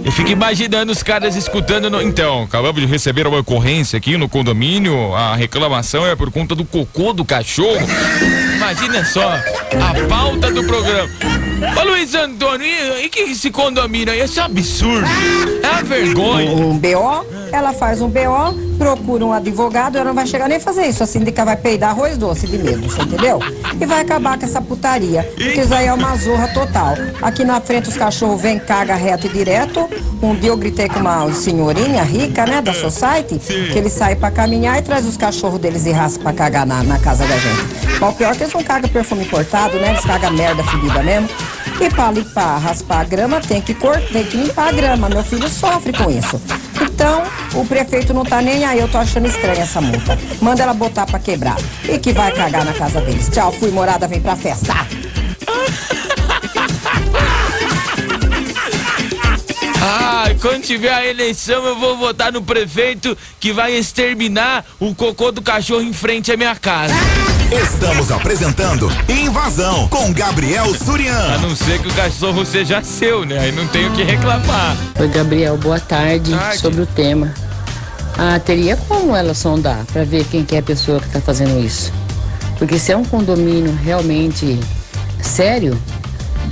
Eu 0.04 0.12
fico 0.12 0.30
imaginando 0.30 0.90
os 0.92 1.02
caras 1.02 1.36
escutando. 1.36 1.90
no- 1.90 2.00
Então, 2.00 2.42
acabamos 2.44 2.80
de 2.80 2.86
receber 2.86 3.26
uma 3.26 3.38
ocorrência 3.38 3.96
aqui 3.96 4.16
no 4.16 4.28
condomínio. 4.28 5.14
A 5.14 5.34
reclamação 5.36 6.06
é 6.06 6.14
por 6.16 6.30
conta 6.30 6.54
do 6.54 6.64
cocô 6.64 7.12
do 7.12 7.24
cachorro. 7.24 7.86
Imagina 8.70 9.04
só 9.04 9.32
a 9.32 10.08
pauta 10.08 10.52
do 10.52 10.62
programa. 10.62 11.10
Ô 11.78 11.84
Luiz 11.84 12.14
Antônio, 12.14 12.66
e, 12.66 13.04
e 13.04 13.08
que 13.08 13.20
esse 13.20 13.50
condomínio 13.50 14.12
aí? 14.12 14.24
Isso 14.24 14.40
é 14.40 14.42
um 14.42 14.46
absurdo. 14.46 15.06
É 15.62 15.68
uma 15.68 15.82
vergonha. 15.82 16.50
um 16.52 16.78
BO, 16.78 17.26
ela 17.52 17.72
faz 17.72 18.00
um 18.00 18.08
BO, 18.08 18.54
procura 18.78 19.26
um 19.26 19.32
advogado, 19.32 19.96
ela 19.96 20.06
não 20.06 20.14
vai 20.14 20.26
chegar 20.26 20.48
nem 20.48 20.56
a 20.56 20.60
fazer 20.60 20.86
isso. 20.86 21.02
A 21.02 21.06
síndica 21.06 21.44
vai 21.44 21.56
peidar 21.56 21.90
arroz 21.90 22.16
doce 22.16 22.46
de 22.46 22.56
medo, 22.58 22.88
você 22.88 23.02
entendeu? 23.02 23.40
E 23.78 23.84
vai 23.84 24.00
acabar 24.00 24.38
com 24.38 24.46
essa 24.46 24.60
putaria. 24.60 25.22
Porque 25.34 25.60
isso 25.60 25.74
aí 25.74 25.86
é 25.86 25.92
uma 25.92 26.16
zorra 26.16 26.48
total. 26.48 26.94
Aqui 27.20 27.44
na 27.44 27.60
frente 27.60 27.88
os 27.88 27.96
cachorros 27.96 28.40
vêm, 28.40 28.58
caga 28.58 28.94
reto 28.94 29.26
e 29.26 29.30
direto. 29.30 29.88
Um 30.22 30.34
dia 30.34 30.50
eu 30.50 30.56
gritei 30.56 30.88
com 30.88 31.00
uma 31.00 31.30
senhorinha 31.32 32.02
rica, 32.02 32.46
né, 32.46 32.60
da 32.62 32.72
Society, 32.72 33.38
que 33.38 33.78
eles 33.78 33.92
saem 33.92 34.16
pra 34.16 34.30
caminhar 34.30 34.78
e 34.78 34.82
traz 34.82 35.06
os 35.06 35.16
cachorros 35.16 35.58
deles 35.58 35.84
e 35.86 35.92
raspa 35.92 36.22
pra 36.24 36.32
cagar 36.32 36.66
na, 36.66 36.82
na 36.82 36.98
casa 36.98 37.26
da 37.26 37.36
gente. 37.36 37.80
Mas 38.00 38.10
o 38.10 38.16
pior 38.16 38.32
é 38.32 38.36
que 38.36 38.42
eles 38.44 38.54
não 38.54 38.62
cagam 38.62 38.88
perfume 38.88 39.24
cortado, 39.26 39.76
né? 39.78 39.90
Eles 39.90 40.04
cagam 40.04 40.30
merda 40.32 40.62
fedida 40.64 41.02
mesmo. 41.02 41.28
E 41.80 41.88
pra 41.88 42.10
limpar, 42.10 42.58
raspar 42.58 43.00
a 43.00 43.04
grama, 43.04 43.40
tem 43.40 43.62
que, 43.62 43.72
cor... 43.72 43.98
tem 44.12 44.22
que 44.24 44.36
limpar 44.36 44.68
a 44.68 44.72
grama. 44.72 45.08
Meu 45.08 45.24
filho 45.24 45.48
sofre 45.48 45.92
com 45.94 46.10
isso. 46.10 46.40
Então, 46.82 47.22
o 47.54 47.64
prefeito 47.64 48.12
não 48.12 48.22
tá 48.22 48.42
nem 48.42 48.64
aí, 48.64 48.78
eu 48.78 48.88
tô 48.88 48.98
achando 48.98 49.26
estranha 49.26 49.62
essa 49.62 49.80
multa. 49.80 50.18
Manda 50.42 50.62
ela 50.62 50.74
botar 50.74 51.06
pra 51.06 51.18
quebrar. 51.18 51.56
E 51.88 51.98
que 51.98 52.12
vai 52.12 52.30
cagar 52.32 52.66
na 52.66 52.74
casa 52.74 53.00
deles. 53.00 53.30
Tchau, 53.30 53.50
fui 53.52 53.70
morada, 53.70 54.06
vem 54.06 54.20
pra 54.20 54.36
festa. 54.36 54.74
Ah, 59.82 60.24
quando 60.42 60.62
tiver 60.62 60.92
a 60.92 61.06
eleição 61.06 61.64
eu 61.64 61.78
vou 61.78 61.96
votar 61.96 62.30
no 62.30 62.42
prefeito 62.42 63.16
que 63.40 63.50
vai 63.50 63.72
exterminar 63.72 64.66
o 64.78 64.94
cocô 64.94 65.32
do 65.32 65.40
cachorro 65.40 65.80
em 65.80 65.94
frente 65.94 66.30
à 66.30 66.36
minha 66.36 66.54
casa. 66.54 66.92
Estamos 67.52 68.12
apresentando 68.12 68.88
Invasão 69.08 69.88
com 69.88 70.12
Gabriel 70.12 70.72
Surian. 70.72 71.34
A 71.34 71.38
não 71.38 71.56
ser 71.56 71.80
que 71.80 71.88
o 71.88 71.94
cachorro 71.94 72.46
seja 72.46 72.80
seu, 72.84 73.24
né? 73.24 73.40
Aí 73.40 73.50
não 73.50 73.66
tenho 73.66 73.90
o 73.90 73.92
que 73.92 74.04
reclamar. 74.04 74.76
Oi, 74.96 75.08
Gabriel, 75.08 75.56
boa 75.56 75.80
tarde. 75.80 76.30
Tarde. 76.30 76.58
Sobre 76.58 76.82
o 76.82 76.86
tema. 76.86 77.34
Ah, 78.16 78.38
teria 78.38 78.76
como 78.76 79.16
ela 79.16 79.34
sondar 79.34 79.84
para 79.92 80.04
ver 80.04 80.24
quem 80.26 80.44
que 80.44 80.54
é 80.54 80.60
a 80.60 80.62
pessoa 80.62 81.00
que 81.00 81.08
está 81.08 81.20
fazendo 81.20 81.58
isso? 81.58 81.92
Porque 82.56 82.78
se 82.78 82.92
é 82.92 82.96
um 82.96 83.04
condomínio 83.04 83.76
realmente 83.82 84.56
sério, 85.20 85.76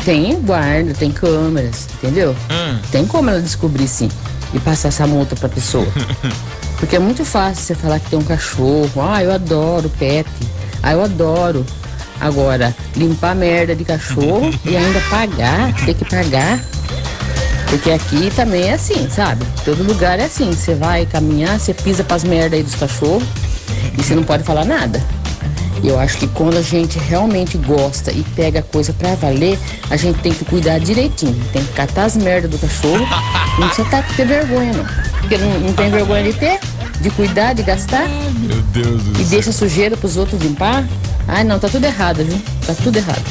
tem 0.05 0.41
guarda, 0.41 0.95
tem 0.95 1.13
câmeras, 1.13 1.87
entendeu? 1.95 2.35
Hum. 2.51 2.79
Tem 2.91 3.07
como 3.07 3.31
ela 3.31 3.41
descobrir 3.41 3.87
sim 3.87 4.09
e 4.53 4.59
passar 4.59 4.89
essa 4.89 5.07
multa 5.07 5.37
pra 5.37 5.49
pessoa. 5.49 5.87
Porque 6.77 6.97
é 6.97 6.99
muito 6.99 7.25
fácil 7.25 7.63
você 7.63 7.75
falar 7.77 8.01
que 8.01 8.11
tem 8.11 8.19
um 8.19 8.25
cachorro. 8.25 8.91
Ah, 9.01 9.23
eu 9.23 9.33
adoro 9.33 9.89
pet. 9.91 10.29
Ah, 10.83 10.93
eu 10.93 11.03
adoro. 11.03 11.65
Agora, 12.21 12.75
limpar 12.97 13.35
merda 13.35 13.77
de 13.77 13.85
cachorro 13.85 14.51
e 14.65 14.77
ainda 14.77 15.01
pagar, 15.09 15.73
ter 15.85 15.95
que 15.95 16.05
pagar. 16.05 16.61
Porque 17.69 17.91
aqui 17.91 18.33
também 18.35 18.69
é 18.69 18.75
assim, 18.75 19.09
sabe? 19.11 19.45
Todo 19.65 19.83
lugar 19.83 20.19
é 20.19 20.25
assim. 20.25 20.51
Você 20.51 20.75
vai 20.75 21.07
caminhar, 21.07 21.61
você 21.61 21.75
pisa 21.75 22.03
pras 22.03 22.25
merda 22.25 22.57
aí 22.57 22.63
dos 22.63 22.75
cachorros 22.75 23.23
e 23.97 24.03
você 24.03 24.15
não 24.15 24.25
pode 24.25 24.43
falar 24.43 24.65
nada. 24.65 25.03
E 25.83 25.89
eu 25.89 25.99
acho 25.99 26.19
que 26.19 26.27
quando 26.29 26.57
a 26.57 26.63
gente 26.63 26.99
realmente 26.99 27.57
gosta 27.59 28.11
e 28.11 28.25
pega 28.35 28.63
coisa 28.63 28.93
pra 28.93 29.15
valer, 29.15 29.59
a 29.91 29.97
gente 29.97 30.19
tem 30.21 30.33
que 30.33 30.45
cuidar 30.45 30.79
direitinho. 30.79 31.41
Tem 31.53 31.63
que 31.63 31.73
catar 31.73 32.05
as 32.05 32.17
merdas 32.17 32.51
do 32.51 32.59
cachorro. 32.59 33.07
Não 33.59 33.69
precisa 33.69 33.89
tá, 33.89 34.03
ter 34.17 34.27
vergonha, 34.27 34.73
não. 34.73 34.85
Porque 35.21 35.39
não, 35.39 35.61
não 35.61 35.73
tem 35.75 35.91
vergonha 35.91 36.25
de 36.25 36.33
ter, 36.33 36.59
de 37.01 37.11
cuidar, 37.11 37.53
de 37.55 37.63
gastar. 37.63 38.09
Meu 38.41 38.61
Deus 38.73 39.03
do 39.03 39.21
E 39.21 39.25
deixa 39.25 39.53
sujeira 39.53 39.97
pros 39.97 40.17
outros 40.17 40.41
limpar. 40.41 40.85
Ai, 41.27 41.45
não, 41.45 41.59
tá 41.59 41.69
tudo 41.69 41.85
errado, 41.85 42.25
viu? 42.25 42.41
Tá 42.67 42.75
tudo 42.75 42.97
errado. 42.97 43.23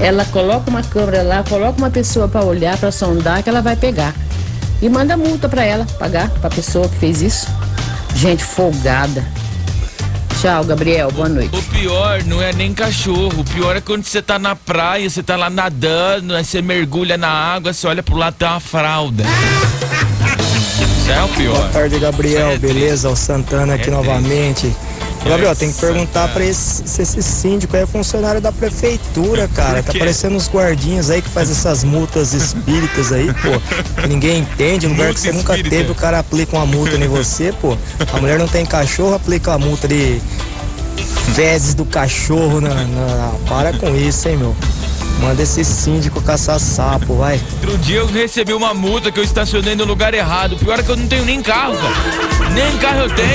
Ela 0.00 0.24
coloca 0.26 0.70
uma 0.70 0.82
câmera 0.82 1.22
lá, 1.22 1.42
coloca 1.42 1.78
uma 1.78 1.90
pessoa 1.90 2.28
pra 2.28 2.44
olhar, 2.44 2.76
pra 2.78 2.92
sondar, 2.92 3.42
que 3.42 3.48
ela 3.48 3.60
vai 3.60 3.76
pegar. 3.76 4.14
E 4.80 4.88
manda 4.88 5.16
multa 5.16 5.48
pra 5.48 5.64
ela 5.64 5.84
pagar, 5.98 6.30
pra 6.30 6.48
pessoa 6.48 6.88
que 6.88 6.96
fez 6.96 7.20
isso. 7.20 7.48
Gente 8.14 8.44
folgada. 8.44 9.24
Tchau, 10.40 10.64
Gabriel. 10.64 11.10
Boa 11.10 11.28
noite. 11.28 11.56
O 11.56 11.62
pior 11.64 12.22
não 12.22 12.40
é 12.40 12.52
nem 12.52 12.72
cachorro. 12.72 13.40
O 13.40 13.44
pior 13.44 13.76
é 13.76 13.80
quando 13.80 14.04
você 14.04 14.22
tá 14.22 14.38
na 14.38 14.54
praia, 14.54 15.10
você 15.10 15.20
tá 15.20 15.34
lá 15.34 15.50
nadando, 15.50 16.34
aí 16.34 16.44
você 16.44 16.62
mergulha 16.62 17.16
na 17.16 17.28
água, 17.28 17.72
você 17.72 17.86
olha 17.88 18.04
pro 18.04 18.16
lado 18.16 18.34
tem 18.34 18.46
uma 18.46 18.60
fralda. 18.60 19.24
Isso 21.08 21.18
é 21.18 21.24
o 21.24 21.28
pior. 21.28 21.56
Boa 21.56 21.68
tarde, 21.70 21.98
Gabriel. 21.98 22.58
Beleza? 22.58 23.08
O 23.08 23.16
Santana 23.16 23.74
aqui 23.74 23.88
É 23.88 23.92
novamente. 23.92 24.74
Gabriel, 25.24 25.54
tem 25.56 25.72
que 25.72 25.80
perguntar 25.80 26.28
pra 26.28 26.44
esse, 26.44 26.82
se 26.86 27.02
esse 27.02 27.22
síndico 27.22 27.76
aí 27.76 27.82
é 27.82 27.86
funcionário 27.86 28.40
da 28.40 28.52
prefeitura, 28.52 29.48
cara. 29.48 29.82
Tá 29.82 29.92
parecendo 29.98 30.36
uns 30.36 30.48
guardinhas 30.48 31.10
aí 31.10 31.20
que 31.20 31.28
faz 31.28 31.50
essas 31.50 31.82
multas 31.82 32.32
espíritas 32.34 33.10
aí, 33.12 33.26
pô. 33.34 34.02
Que 34.02 34.08
ninguém 34.08 34.40
entende, 34.40 34.86
um 34.86 34.90
lugar 34.90 35.12
que 35.12 35.20
você 35.20 35.32
nunca 35.32 35.54
teve, 35.70 35.90
o 35.90 35.94
cara 35.94 36.18
aplica 36.20 36.56
uma 36.56 36.66
multa 36.66 36.94
em 36.96 37.08
você, 37.08 37.52
pô. 37.60 37.76
A 38.12 38.20
mulher 38.20 38.38
não 38.38 38.46
tem 38.46 38.64
cachorro, 38.64 39.14
aplica 39.14 39.50
uma 39.50 39.58
multa 39.66 39.88
de 39.88 40.20
fezes 41.34 41.74
do 41.74 41.84
cachorro. 41.84 42.60
Na, 42.60 42.74
na- 42.74 43.32
Para 43.48 43.72
com 43.72 43.94
isso, 43.96 44.28
hein, 44.28 44.36
meu. 44.36 44.54
Manda 45.20 45.42
esse 45.42 45.64
síndico 45.64 46.22
caçar 46.22 46.60
sapo, 46.60 47.16
vai. 47.16 47.40
Outro 47.54 47.76
dia 47.78 47.98
eu 47.98 48.06
recebi 48.06 48.52
uma 48.52 48.72
multa 48.72 49.10
que 49.10 49.18
eu 49.18 49.24
estacionei 49.24 49.74
no 49.74 49.84
lugar 49.84 50.14
errado. 50.14 50.56
Pior 50.56 50.78
é 50.78 50.82
que 50.82 50.90
eu 50.90 50.96
não 50.96 51.08
tenho 51.08 51.24
nem 51.24 51.42
carro, 51.42 51.76
cara. 51.76 52.50
Nem 52.50 52.78
carro 52.78 53.00
eu 53.00 53.10
tenho. 53.14 53.28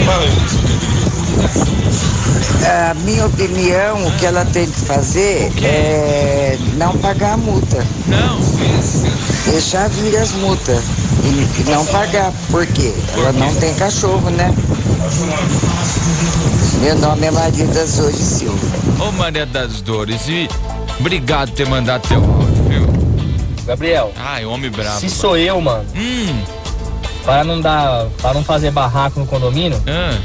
A 2.65 2.93
minha 2.93 3.25
opinião, 3.25 4.07
o 4.07 4.11
que 4.17 4.25
ela 4.25 4.45
tem 4.45 4.65
que 4.65 4.79
fazer 4.79 5.51
é 5.61 6.57
não 6.77 6.97
pagar 6.97 7.33
a 7.33 7.37
multa. 7.37 7.85
Não. 8.07 8.39
Deixar 9.51 9.89
vir 9.89 10.15
as 10.15 10.31
multas 10.31 10.81
e, 11.25 11.61
e 11.61 11.69
não 11.69 11.85
pagar. 11.87 12.31
Por 12.49 12.65
quê? 12.65 12.93
Ela 13.17 13.33
não 13.33 13.53
tem 13.55 13.73
cachorro, 13.73 14.29
né? 14.29 14.53
Meu 16.81 16.95
nome 16.95 17.27
é 17.27 17.31
Maria 17.31 17.67
das 17.67 17.97
Dores 17.97 18.17
Silva. 18.17 18.67
Ô 18.99 19.11
Maria 19.11 19.45
das 19.45 19.81
Dores, 19.81 20.27
e 20.29 20.47
obrigado 20.99 21.49
por 21.49 21.55
ter 21.55 21.67
mandado 21.67 22.07
teu 22.07 22.17
áudio, 22.23 22.63
viu? 22.69 22.87
Gabriel, 23.65 24.11
Ai, 24.17 24.45
homem 24.45 24.69
bravo. 24.69 24.99
se 24.99 25.09
sou 25.09 25.37
eu, 25.37 25.59
mano, 25.61 25.85
Hum, 25.95 26.41
para 27.25 27.43
não 27.43 27.61
dar, 27.61 28.07
para 28.21 28.33
não 28.33 28.43
fazer 28.43 28.71
barraco 28.71 29.19
no 29.19 29.25
condomínio, 29.25 29.81
ah, 29.87 30.17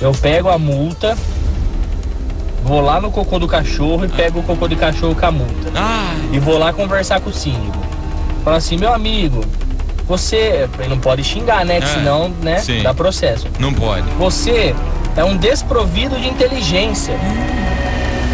eu 0.00 0.12
pego 0.12 0.48
a 0.48 0.58
multa, 0.58 1.16
vou 2.64 2.80
lá 2.80 3.00
no 3.00 3.10
cocô 3.10 3.38
do 3.38 3.46
cachorro 3.46 4.04
e 4.04 4.08
pego 4.08 4.40
o 4.40 4.42
cocô 4.42 4.66
do 4.66 4.76
cachorro 4.76 5.14
com 5.14 5.26
a 5.26 5.30
multa. 5.30 5.70
ah, 5.76 6.14
E 6.32 6.38
vou 6.38 6.58
lá 6.58 6.72
conversar 6.72 7.20
com 7.20 7.30
o 7.30 7.32
síndico. 7.32 7.78
Fala 8.44 8.56
assim, 8.56 8.76
meu 8.78 8.92
amigo, 8.92 9.44
você. 10.08 10.68
Ele 10.78 10.88
não 10.88 10.98
pode 10.98 11.22
xingar, 11.22 11.64
né? 11.64 11.78
Que 11.80 11.86
É, 11.86 11.94
senão, 11.94 12.30
né, 12.42 12.58
sim. 12.58 12.82
dá 12.82 12.92
processo. 12.94 13.46
não 13.58 13.72
pode. 13.72 14.02
Você 14.18 14.74
é 15.16 15.22
um 15.24 15.36
desprovido 15.36 16.18
de 16.18 16.26
inteligência. 16.28 17.14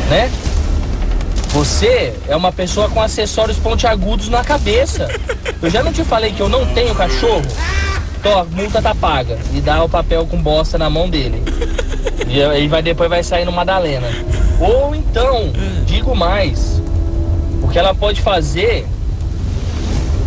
Né? 0.08 0.30
Você 1.56 2.12
é 2.28 2.36
uma 2.36 2.52
pessoa 2.52 2.86
com 2.90 3.00
acessórios 3.00 3.56
pontiagudos 3.56 4.28
na 4.28 4.44
cabeça. 4.44 5.08
Eu 5.62 5.70
já 5.70 5.82
não 5.82 5.90
te 5.90 6.04
falei 6.04 6.30
que 6.30 6.40
eu 6.40 6.50
não 6.50 6.66
tenho 6.74 6.94
cachorro? 6.94 7.40
Tó, 8.22 8.44
multa 8.52 8.82
tá 8.82 8.94
paga. 8.94 9.38
E 9.54 9.62
dá 9.62 9.82
o 9.82 9.88
papel 9.88 10.26
com 10.26 10.36
bosta 10.36 10.76
na 10.76 10.90
mão 10.90 11.08
dele. 11.08 11.42
E 12.28 12.42
aí 12.42 12.68
vai, 12.68 12.82
depois 12.82 13.08
vai 13.08 13.22
sair 13.22 13.46
no 13.46 13.52
Madalena. 13.52 14.06
Ou 14.60 14.94
então, 14.94 15.50
digo 15.86 16.14
mais, 16.14 16.82
o 17.62 17.68
que 17.68 17.78
ela 17.78 17.94
pode 17.94 18.20
fazer 18.20 18.86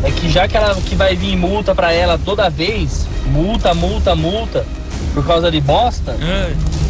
é 0.04 0.10
que 0.10 0.32
já 0.32 0.48
que 0.48 0.58
ela 0.58 0.74
que 0.74 0.96
vai 0.96 1.16
vir 1.16 1.38
multa 1.38 1.76
pra 1.76 1.94
ela 1.94 2.18
toda 2.18 2.50
vez, 2.50 3.06
multa, 3.28 3.76
multa, 3.76 4.16
multa, 4.16 4.66
por 5.14 5.24
causa 5.24 5.52
de 5.52 5.62
bosta, 5.62 6.18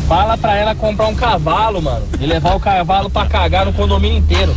fala 0.09 0.35
pra 0.35 0.55
ela 0.55 0.73
comprar 0.73 1.05
um 1.05 1.13
cavalo, 1.13 1.79
mano, 1.79 2.07
e 2.19 2.25
levar 2.25 2.55
o 2.55 2.59
cavalo 2.59 3.11
pra 3.11 3.27
cagar 3.27 3.63
no 3.63 3.71
condomínio 3.71 4.17
inteiro. 4.17 4.55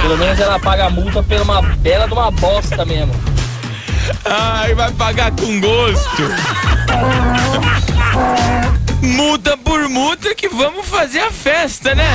Pelo 0.00 0.16
menos 0.16 0.40
ela 0.40 0.58
paga 0.58 0.86
a 0.86 0.90
multa 0.90 1.22
por 1.22 1.40
uma 1.42 1.60
bela 1.60 2.06
de 2.06 2.14
uma 2.14 2.30
bosta 2.30 2.86
mesmo. 2.86 3.12
Ai, 4.24 4.74
vai 4.74 4.90
pagar 4.92 5.30
com 5.32 5.60
gosto. 5.60 6.22
Multa 9.02 9.58
por 9.58 9.90
multa 9.90 10.34
que 10.34 10.48
vamos 10.48 10.86
fazer 10.86 11.20
a 11.20 11.30
festa, 11.30 11.94
né? 11.94 12.08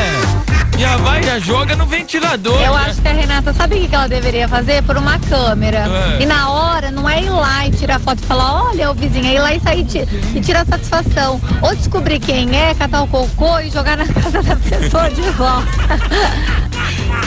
Já 0.77 0.97
vai, 0.97 1.23
já 1.23 1.39
joga 1.39 1.75
no 1.75 1.85
ventilador. 1.85 2.59
Eu 2.61 2.73
né? 2.73 2.85
acho 2.87 3.01
que 3.01 3.07
a 3.07 3.13
Renata, 3.13 3.53
sabe 3.53 3.75
o 3.75 3.87
que 3.87 3.95
ela 3.95 4.07
deveria 4.07 4.47
fazer? 4.47 4.81
Por 4.83 4.97
uma 4.97 5.19
câmera. 5.19 5.85
É. 6.19 6.23
E 6.23 6.25
na 6.25 6.49
hora, 6.49 6.91
não 6.91 7.09
é 7.09 7.21
ir 7.21 7.29
lá 7.29 7.67
e 7.67 7.71
tirar 7.71 7.99
foto 7.99 8.21
e 8.21 8.25
falar, 8.25 8.69
olha 8.69 8.91
o 8.91 8.93
vizinho, 8.93 9.25
é 9.25 9.35
ir 9.35 9.39
lá 9.39 9.53
e 9.53 9.59
sair 9.59 9.85
e 10.35 10.41
tirar 10.41 10.65
satisfação. 10.65 11.39
Ou 11.61 11.75
descobrir 11.75 12.19
quem 12.19 12.55
é, 12.55 12.73
catar 12.73 13.03
o 13.03 13.07
cocô 13.07 13.59
e 13.59 13.69
jogar 13.69 13.97
na 13.97 14.07
casa 14.11 14.41
da 14.41 14.55
pessoa 14.55 15.09
de 15.09 15.21
volta. 15.21 15.63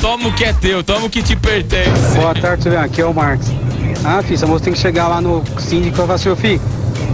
Toma 0.01 0.29
o 0.29 0.33
que 0.33 0.45
é 0.45 0.53
teu, 0.53 0.83
toma 0.83 1.07
o 1.07 1.11
que 1.11 1.23
te 1.23 1.37
pertence. 1.37 2.19
Boa 2.19 2.35
tarde, 2.35 2.65
Silvio. 2.65 2.81
Aqui 2.81 3.01
é 3.01 3.07
o 3.07 3.15
Marcos. 3.15 3.49
Ah, 4.05 4.23
filho, 4.23 4.35
essa 4.35 4.47
moça 4.47 4.65
tem 4.65 4.73
que 4.73 4.79
chegar 4.79 5.09
lá 5.09 5.21
no 5.21 5.43
síndico 5.59 5.95
e 5.95 5.97
falar 5.97 6.15
assim, 6.15 6.29
ô 6.29 6.37
filho, 6.37 6.61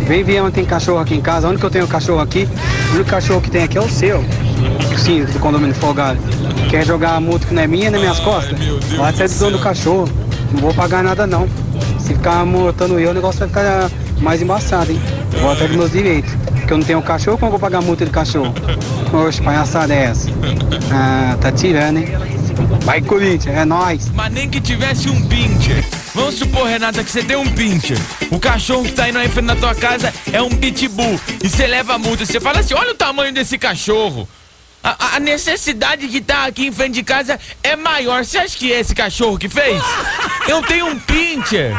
vem 0.07 0.25
ver 0.25 0.43
onde 0.43 0.53
tem 0.53 0.65
cachorro 0.65 0.99
aqui 0.99 1.15
em 1.15 1.21
casa, 1.21 1.49
onde 1.49 1.59
que 1.59 1.65
eu 1.65 1.71
tenho 1.71 1.87
cachorro 1.87 2.21
aqui? 2.21 2.49
O 2.91 2.95
único 2.97 3.11
cachorro 3.11 3.41
que 3.41 3.51
tem 3.51 3.63
aqui 3.63 3.79
é 3.79 3.81
o 3.81 3.89
seu. 3.89 4.25
Síndico 4.99 5.33
do 5.33 5.39
condomínio 5.39 5.75
folgado. 5.75 6.19
Quer 6.71 6.87
jogar 6.87 7.17
a 7.17 7.21
multa 7.21 7.47
que 7.47 7.55
não 7.55 7.63
é 7.63 7.67
minha, 7.67 7.91
nas 7.91 8.01
minhas 8.01 8.21
costas? 8.21 8.59
Vai 8.97 9.13
do 9.13 9.39
dono 9.39 9.59
do 9.59 9.63
cachorro. 9.63 10.09
Não 10.53 10.61
vou 10.61 10.75
pagar 10.75 11.03
nada 11.03 11.27
não. 11.27 11.49
Se 11.99 12.15
ficar 12.15 12.45
multando 12.45 12.99
eu, 12.99 13.11
o 13.11 13.15
negócio 13.15 13.41
vai 13.41 13.49
ficar 13.49 13.91
mais 14.21 14.41
embaçado, 14.43 14.93
hein? 14.93 15.01
Vou 15.41 15.51
até 15.51 15.67
dos 15.67 15.77
meus 15.77 15.93
direitos. 15.93 16.33
Porque 16.55 16.73
eu 16.73 16.79
não 16.79 16.85
tenho 16.85 17.03
cachorro, 17.03 17.37
como 17.39 17.49
eu 17.49 17.51
vou 17.53 17.61
pagar 17.61 17.79
a 17.79 17.83
multa 17.83 18.05
de 18.05 18.11
cachorro? 18.11 18.55
Oxe, 19.13 19.43
palhaçada 19.43 19.93
é 19.93 20.05
essa? 20.05 20.31
Ah, 20.93 21.37
tá 21.41 21.51
tirando, 21.51 21.99
hein? 21.99 22.09
Vai, 22.85 23.01
Corinthians, 23.01 23.57
é 23.57 23.65
nóis. 23.65 24.11
Mas 24.15 24.33
nem 24.33 24.49
que 24.49 24.61
tivesse 24.61 25.09
um 25.09 25.23
pincher. 25.27 25.85
Vamos 26.15 26.35
supor, 26.35 26.67
Renata, 26.67 27.03
que 27.03 27.11
você 27.11 27.23
tem 27.23 27.37
um 27.37 27.47
pincher. 27.47 27.99
O 28.31 28.39
cachorro 28.39 28.85
que 28.85 28.93
tá 28.93 29.09
indo 29.09 29.19
aí 29.19 29.29
da 29.29 29.57
tua 29.57 29.75
casa 29.75 30.13
é 30.33 30.43
um 30.43 30.51
pitbull. 30.51 31.19
E 31.43 31.49
você 31.49 31.67
leva 31.67 31.95
a 31.95 31.99
multa. 31.99 32.27
Você 32.27 32.41
fala 32.41 32.61
assim: 32.61 32.75
olha 32.75 32.93
o 32.93 32.95
tamanho 32.95 33.33
desse 33.33 33.57
cachorro. 33.59 34.29
A, 34.83 35.17
a 35.17 35.21
necessidade 35.21 36.09
que 36.09 36.21
tá 36.21 36.47
aqui 36.47 36.67
em 36.67 36.73
frente 36.73 36.95
de 36.95 37.03
casa 37.05 37.39
é 37.63 37.77
maior. 37.77 38.25
Você 38.25 38.39
acha 38.39 38.57
que 38.59 38.73
é 38.73 38.81
esse 38.81 38.95
cachorro 38.95 39.39
que 39.39 39.49
fez? 39.49 39.81
Eu 40.49 40.61
tenho 40.63 40.87
um 40.87 40.99
pincher. 40.99 41.77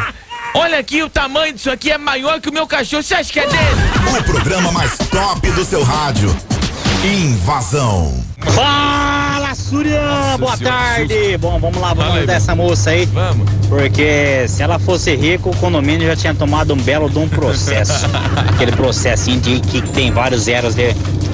Olha 0.55 0.79
aqui, 0.79 1.01
o 1.03 1.09
tamanho 1.09 1.53
disso 1.53 1.69
aqui 1.71 1.91
é 1.91 1.97
maior 1.97 2.39
que 2.39 2.49
o 2.49 2.53
meu 2.53 2.65
cachorro. 2.67 3.03
Você 3.03 3.15
acha 3.15 3.31
que 3.33 3.39
é 3.39 3.47
dele? 3.47 4.19
O 4.19 4.23
programa 4.23 4.71
mais 4.71 4.97
top 4.97 5.51
do 5.51 5.65
seu 5.65 5.83
rádio. 5.83 6.33
Invasão. 7.03 8.23
Fala, 8.55 9.53
Surian! 9.55 10.37
Boa 10.39 10.55
senhora, 10.55 10.75
tarde! 10.77 11.37
Bom, 11.37 11.59
vamos 11.59 11.81
lá, 11.81 11.89
vamos 11.89 12.03
Fala 12.03 12.13
aí, 12.13 12.17
ajudar 12.19 12.33
essa 12.35 12.55
moça 12.55 12.89
aí. 12.91 13.05
Vamos. 13.07 13.49
Porque 13.67 14.45
se 14.47 14.63
ela 14.63 14.79
fosse 14.79 15.13
rica, 15.15 15.49
o 15.49 15.55
condomínio 15.57 16.07
já 16.07 16.15
tinha 16.15 16.33
tomado 16.33 16.73
um 16.73 16.77
belo 16.77 17.09
de 17.09 17.19
um 17.19 17.27
processo. 17.27 18.05
Aquele 18.53 18.71
processinho 18.71 19.41
de 19.41 19.59
que 19.59 19.81
tem 19.81 20.11
vários 20.11 20.43
zeros 20.43 20.75
de- 20.75 20.93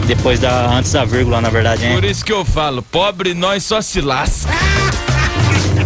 depois 0.09 0.39
da. 0.39 0.71
antes 0.71 0.91
da 0.91 1.05
vírgula, 1.05 1.39
na 1.39 1.49
verdade, 1.49 1.83
né? 1.83 1.93
Por 1.93 2.03
isso 2.03 2.25
que 2.25 2.33
eu 2.33 2.43
falo, 2.43 2.81
pobre 2.81 3.35
nós 3.35 3.63
só 3.63 3.81
se 3.81 4.01
lasca. 4.01 4.51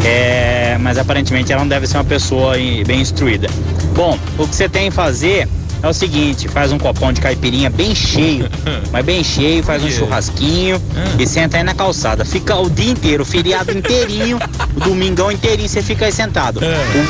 É, 0.06 0.78
mas 0.82 0.98
aparentemente 0.98 1.54
ela 1.54 1.62
não 1.62 1.70
deve 1.70 1.88
ser 1.88 1.96
uma 1.96 2.04
pessoa 2.04 2.56
bem 2.86 3.00
instruída. 3.00 3.48
Bom, 3.96 4.20
o 4.38 4.46
que 4.46 4.54
você 4.54 4.68
tem 4.68 4.90
que 4.90 4.96
fazer 4.96 5.48
é 5.84 5.88
o 5.88 5.94
seguinte: 5.94 6.48
faz 6.48 6.72
um 6.72 6.80
copão 6.80 7.12
de 7.12 7.22
caipirinha 7.22 7.70
bem 7.70 7.94
cheio, 7.94 8.50
mas 8.92 9.06
bem 9.06 9.24
cheio, 9.24 9.62
faz 9.62 9.84
um 9.84 9.92
churrasquinho 9.92 10.82
e 11.20 11.28
senta 11.28 11.58
aí 11.58 11.64
na 11.64 11.76
calçada. 11.76 12.26
Fica 12.26 12.56
o 12.56 12.70
dia 12.70 12.92
inteiro, 12.92 13.24
o 13.24 13.26
feriado 13.26 13.72
inteirinho, 13.78 14.40
o 14.76 14.80
domingão 14.80 15.32
inteirinho, 15.32 15.70
você 15.70 15.84
fica 15.84 16.06
aí 16.06 16.12
sentado. 16.12 16.62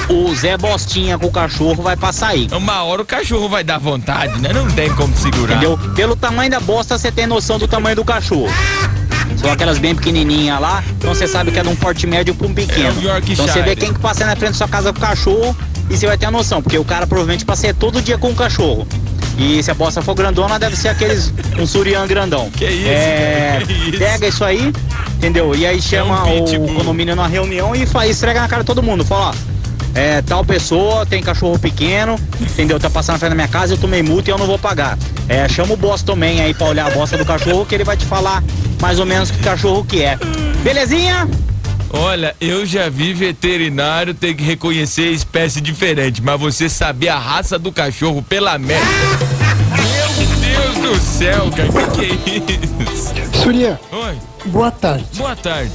O, 0.10 0.30
o 0.30 0.36
Zé 0.36 0.58
Bostinha 0.58 1.18
com 1.18 1.28
o 1.28 1.32
cachorro 1.32 1.84
vai 1.84 1.96
passar 1.96 2.30
aí. 2.30 2.48
Uma 2.52 2.84
hora 2.84 3.04
o 3.04 3.06
cachorro 3.06 3.48
vai 3.48 3.64
dar 3.64 3.78
vontade, 3.78 4.42
né? 4.42 4.52
Não 4.52 4.68
tem 4.72 4.94
como 4.96 5.16
segurar. 5.16 5.58
Entendeu? 5.58 5.78
Pelo 5.96 6.16
tamanho 6.16 6.50
da 6.50 6.60
bosta, 6.60 6.98
você 6.98 7.12
tem 7.12 7.28
noção 7.28 7.60
do 7.60 7.68
tamanho 7.68 7.96
do 7.96 8.04
cachorro. 8.04 8.50
São 9.38 9.52
aquelas 9.52 9.78
bem 9.78 9.96
pequenininhas 9.96 10.60
lá, 10.60 10.84
então 10.98 11.14
você 11.14 11.28
sabe 11.28 11.52
que 11.52 11.60
é 11.60 11.64
de 11.64 11.70
um 11.70 11.76
porte 11.76 12.08
médio 12.08 12.34
para 12.34 12.48
um 12.48 12.54
pequeno. 12.54 13.10
É 13.10 13.20
então 13.32 13.48
você 13.48 13.62
vê 13.62 13.76
quem 13.76 13.94
que 13.94 14.00
passa 14.00 14.26
na 14.26 14.36
frente 14.36 14.52
da 14.52 14.58
sua 14.58 14.68
casa 14.68 14.94
com 14.94 15.00
o 15.00 15.02
cachorro 15.02 15.56
e 15.90 15.98
você 15.98 16.08
vai 16.08 16.18
ter 16.18 16.26
a 16.26 16.32
noção, 16.32 16.62
porque 16.62 16.78
o 16.78 16.86
cara 16.86 17.06
provavelmente 17.06 17.46
passeia 17.46 17.74
todo 17.74 18.02
dia 18.02 18.18
com 18.18 18.30
o 18.30 18.36
cachorro. 18.36 18.88
E 19.38 19.64
se 19.64 19.72
a 19.72 19.74
bosta 19.74 20.02
for 20.02 20.14
grandona, 20.14 20.60
deve 20.60 20.76
ser 20.76 20.90
aqueles, 20.90 21.34
um 21.58 21.66
surian 21.66 22.06
grandão. 22.06 22.50
Que 22.52 22.66
isso, 22.66 22.88
é, 22.88 23.50
cara, 23.54 23.66
que 23.66 23.74
isso? 23.74 23.98
Pega 23.98 24.28
isso 24.28 24.44
aí, 24.44 24.74
entendeu? 25.18 25.56
E 25.56 25.66
aí 25.66 25.82
chama 25.82 26.24
o 26.26 26.74
condomínio 26.76 27.16
na 27.16 27.28
reunião 27.28 27.76
e 27.76 27.86
faz, 27.86 28.12
esfrega 28.12 28.42
na 28.42 28.48
cara 28.48 28.62
de 28.62 28.68
todo 28.68 28.84
mundo. 28.84 29.04
Fala, 29.04 29.32
ó, 29.32 29.54
é, 29.96 30.22
tal 30.22 30.46
pessoa 30.46 31.06
tem 31.06 31.22
cachorro 31.22 31.58
pequeno, 31.58 32.16
entendeu? 32.40 32.80
Tá 32.80 32.90
passando 32.90 33.16
na 33.16 33.20
frente 33.20 33.30
da 33.30 33.36
minha 33.36 33.48
casa, 33.48 33.74
eu 33.74 33.78
tomei 33.78 34.04
multa 34.04 34.30
e 34.30 34.34
eu 34.34 34.38
não 34.38 34.46
vou 34.46 34.60
pagar. 34.60 34.98
É, 35.28 35.48
chama 35.50 35.74
o 35.74 35.78
boss 35.78 36.04
também 36.04 36.42
aí 36.42 36.54
pra 36.54 36.68
olhar 36.68 36.88
a 36.88 36.90
bosta 36.92 37.18
do 37.18 37.26
cachorro, 37.26 37.66
que 37.66 37.74
ele 37.76 37.84
vai 37.84 37.98
te 37.98 38.06
falar 38.06 38.44
mais 38.82 39.00
ou 39.00 39.06
menos 39.06 39.32
que 39.32 39.38
cachorro 39.40 39.84
que 39.84 40.02
é. 40.02 40.18
Belezinha? 40.64 41.28
Olha, 41.90 42.36
eu 42.42 42.66
já 42.66 42.90
vi 42.90 43.14
veterinário 43.14 44.14
ter 44.14 44.34
que 44.34 44.44
reconhecer 44.44 45.12
espécie 45.12 45.62
diferente, 45.62 46.22
mas 46.24 46.40
você 46.40 46.68
saber 46.68 47.10
a 47.10 47.20
raça 47.20 47.60
do 47.60 47.72
cachorro 47.72 48.22
pela 48.24 48.58
merda. 48.58 48.84
Meu 49.78 50.28
Deus 50.82 50.98
do 50.98 51.00
céu, 51.04 51.50
cara, 51.52 51.70
que 51.92 52.18
que 52.18 52.54
é 52.54 52.92
isso? 52.94 53.14
Surya, 53.44 53.80
Oi, 53.92 54.18
boa 54.46 54.72
tarde. 54.72 55.06
boa 55.16 55.36
tarde. 55.36 55.72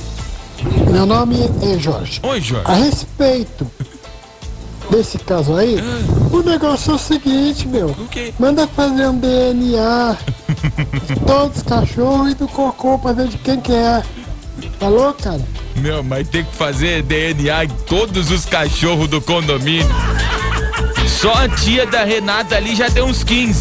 Meu 0.90 1.07
nome 1.07 1.37
é 1.62 1.78
Jorge. 1.78 2.19
Oi, 2.25 2.40
Jorge. 2.40 2.67
A 2.69 2.75
respeito 2.75 3.71
desse 4.90 5.19
caso 5.19 5.55
aí, 5.55 5.76
o 6.33 6.43
negócio 6.43 6.93
é 6.93 6.95
o 6.95 6.99
seguinte, 6.99 7.69
meu. 7.69 7.95
Manda 8.40 8.67
fazer 8.67 9.07
um 9.07 9.19
DNA 9.19 10.17
todos 11.27 11.59
os 11.59 11.62
cachorros 11.62 12.33
e 12.33 12.35
do 12.35 12.49
cocô 12.49 12.99
pra 12.99 13.12
ver 13.12 13.29
de 13.29 13.38
quem 13.38 13.61
que 13.61 13.73
é. 13.73 14.03
Falou, 14.81 15.12
cara? 15.15 15.41
Meu, 15.77 16.03
mas 16.03 16.29
tem 16.29 16.45
que 16.45 16.55
fazer 16.55 17.03
DNA 17.03 17.65
em 17.65 17.69
todos 17.69 18.31
os 18.31 18.45
cachorros 18.45 19.09
do 19.09 19.21
condomínio. 19.21 19.87
Só 21.07 21.33
a 21.33 21.49
tia 21.49 21.87
da 21.87 22.05
Renata 22.05 22.57
ali 22.57 22.75
já 22.75 22.91
tem 22.91 23.03
uns 23.03 23.23
15. 23.25 23.61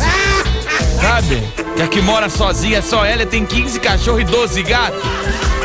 Sabe? 1.01 1.44
E 1.77 1.82
a 1.82 1.88
que 1.88 2.01
mora 2.01 2.30
sozinha, 2.30 2.82
só 2.82 3.06
ela 3.06 3.25
tem 3.25 3.46
15 3.46 3.80
cachorros 3.80 4.22
e 4.22 4.25
12 4.25 4.63
gatos. 4.63 5.00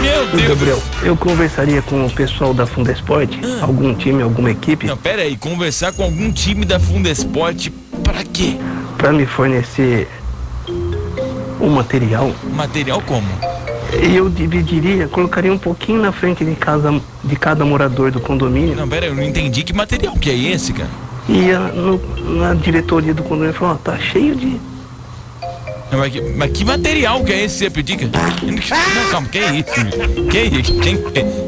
Meu 0.01 0.27
Deus. 0.29 0.49
Gabriel, 0.49 0.83
eu 1.03 1.17
conversaria 1.17 1.81
com 1.81 2.05
o 2.07 2.11
pessoal 2.11 2.53
da 2.53 2.67
Fundesport, 2.67 3.31
algum 3.61 3.95
time, 3.95 4.23
alguma 4.23 4.51
equipe, 4.51 4.87
Não, 4.87 4.97
pera 4.97 5.23
aí, 5.23 5.37
conversar 5.37 5.93
com 5.93 6.03
algum 6.03 6.33
time 6.33 6.65
da 6.65 6.79
Fundesport 6.81 7.71
pra 8.03 8.25
quê? 8.25 8.57
para 8.99 9.13
me 9.13 9.27
fornecer 9.27 10.09
o 11.63 11.71
material. 11.71 12.31
Material 12.55 13.01
como? 13.07 13.27
E 14.03 14.17
eu 14.17 14.29
dividiria, 14.29 15.07
colocaria 15.09 15.53
um 15.53 15.59
pouquinho 15.59 16.01
na 16.01 16.13
frente 16.13 16.45
de 16.45 16.55
casa 16.55 16.99
de 17.23 17.37
cada 17.37 17.65
morador 17.65 18.11
do 18.11 18.21
condomínio. 18.21 18.75
Não, 18.75 18.89
pera 18.89 19.07
eu 19.07 19.15
não 19.15 19.23
entendi 19.23 19.63
que 19.63 19.73
material 19.73 20.15
que 20.17 20.31
é 20.31 20.35
esse, 20.37 20.73
cara. 20.73 20.89
Ia 21.29 21.59
no- 21.59 22.01
na 22.39 22.55
diretoria 22.55 23.15
do 23.15 23.23
condomínio 23.23 23.51
e 23.55 23.59
falou, 23.59 23.75
ó, 23.75 23.77
tá 23.77 23.99
cheio 23.99 24.35
de. 24.35 24.59
Não, 25.93 25.99
Mas 25.99 26.11
que, 26.13 26.21
mas 26.23 26.51
que 26.53 26.65
material 26.65 27.23
que 27.23 27.33
é 27.33 27.45
esse 27.45 27.59
você 27.59 27.71
pediu? 27.71 27.97
Não, 28.01 29.11
calma, 29.11 29.29
que 29.29 29.39
isso? 29.39 30.27
Que 30.31 30.39
isso? 30.41 30.81
Quem, 30.81 30.99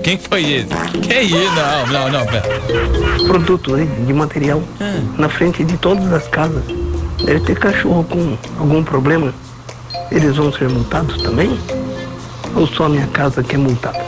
quem 0.02 0.18
foi 0.18 0.42
esse? 0.44 0.66
Que 1.00 1.20
isso? 1.22 1.36
Não, 1.54 1.86
não, 1.86 2.10
não, 2.20 2.26
pera. 2.26 2.44
produto 3.26 3.74
né, 3.74 3.88
de 4.06 4.12
material 4.12 4.62
na 5.16 5.30
frente 5.30 5.64
de 5.64 5.76
todas 5.78 6.12
as 6.12 6.28
casas. 6.28 6.62
Deve 7.24 7.40
ter 7.40 7.58
cachorro 7.58 8.04
com 8.04 8.36
algum 8.60 8.84
problema. 8.84 9.32
Eles 10.14 10.36
vão 10.36 10.52
ser 10.52 10.68
multados 10.70 11.20
também? 11.22 11.58
Ou 12.54 12.66
só 12.66 12.84
a 12.84 12.88
minha 12.88 13.06
casa 13.08 13.42
que 13.42 13.56
é 13.56 13.58
multada? 13.58 13.98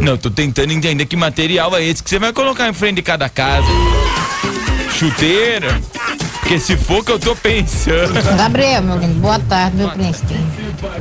Não, 0.00 0.16
tô 0.16 0.30
tentando 0.30 0.72
entender 0.72 1.04
que 1.06 1.16
material 1.16 1.74
é 1.76 1.82
esse 1.84 2.02
que 2.02 2.08
você 2.10 2.18
vai 2.18 2.32
colocar 2.32 2.68
em 2.68 2.72
frente 2.72 2.96
de 2.96 3.02
cada 3.02 3.28
casa. 3.28 3.66
Chuteira? 4.90 5.80
Porque 6.40 6.58
se 6.58 6.76
for 6.76 7.04
que 7.04 7.12
eu 7.12 7.18
tô 7.18 7.34
pensando. 7.36 8.12
Gabriel, 8.36 8.82
meu 8.82 8.98
lindo, 8.98 9.20
boa 9.20 9.38
tarde, 9.38 9.76
meu 9.76 9.88
príncipe. 9.90 10.34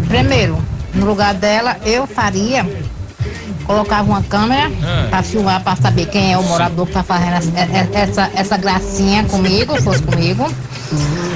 Primeiro, 0.08 0.58
no 0.94 1.06
lugar 1.06 1.34
dela, 1.34 1.78
eu 1.84 2.06
faria, 2.08 2.66
colocava 3.66 4.04
uma 4.08 4.22
câmera 4.24 4.72
Ah. 4.84 5.08
pra 5.10 5.24
filmar, 5.24 5.64
pra 5.64 5.76
saber 5.76 6.06
quem 6.08 6.34
é 6.34 6.38
o 6.38 6.44
morador 6.44 6.86
que 6.88 6.94
tá 6.94 7.04
fazendo 7.04 7.34
essa, 7.56 7.90
essa, 7.98 8.32
essa 8.36 8.58
gracinha 8.58 9.24
comigo, 9.26 9.80
fosse 9.82 10.02
comigo. 10.04 10.48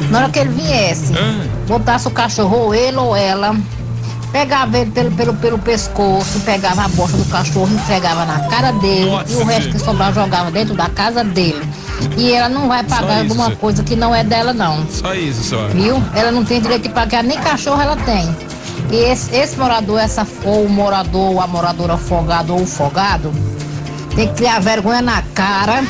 Na 0.10 0.20
hora 0.20 0.30
que 0.30 0.40
ele 0.40 0.50
viesse, 0.50 1.14
Ah. 1.18 1.46
botasse 1.68 2.08
o 2.08 2.12
cachorro, 2.12 2.58
ou 2.58 2.76
ele 2.76 2.98
ou 2.98 3.16
ela, 3.16 3.56
pegava 4.32 4.78
ele 4.78 4.92
pelo, 4.92 5.12
pelo, 5.12 5.34
pelo 5.36 5.58
pescoço, 5.60 6.40
pegava 6.42 6.84
a 6.84 6.88
bosta 6.90 7.18
do 7.18 7.26
cachorro, 7.26 7.70
entregava 7.74 8.26
na 8.26 8.40
cara 8.48 8.72
dele, 8.74 9.10
e 9.30 9.36
o 9.36 9.46
resto 9.46 9.72
que 9.72 9.80
sobrava 9.80 10.22
jogava 10.22 10.52
dentro 10.52 10.76
da 10.76 10.90
casa 10.90 11.24
dele. 11.24 11.62
E 12.18 12.32
ela 12.34 12.50
não 12.50 12.68
vai 12.68 12.84
pagar 12.84 13.20
alguma 13.20 13.52
coisa 13.52 13.82
que 13.84 13.96
não 13.96 14.14
é 14.14 14.24
dela, 14.24 14.54
não. 14.54 14.86
Só 14.90 15.14
isso, 15.14 15.44
só. 15.44 15.68
Viu? 15.68 16.02
Ela 16.14 16.32
não 16.32 16.44
tem 16.44 16.62
direito 16.62 16.84
de 16.84 16.90
pagar, 16.90 17.24
nem 17.24 17.38
cachorro 17.40 17.82
ela 17.82 17.96
tem. 17.96 18.36
E 18.92 18.96
esse, 18.96 19.34
esse 19.34 19.58
morador, 19.58 20.00
essa, 20.00 20.28
ou 20.44 20.66
o 20.66 20.70
morador, 20.70 21.32
ou 21.32 21.42
a 21.42 21.48
moradora 21.48 21.94
afogado 21.94 22.54
ou 22.54 22.62
o 22.62 22.68
fogado, 22.68 23.34
tem 24.16 24.28
que 24.28 24.34
criar 24.36 24.60
vergonha 24.60 25.02
na 25.02 25.24
cara, 25.34 25.84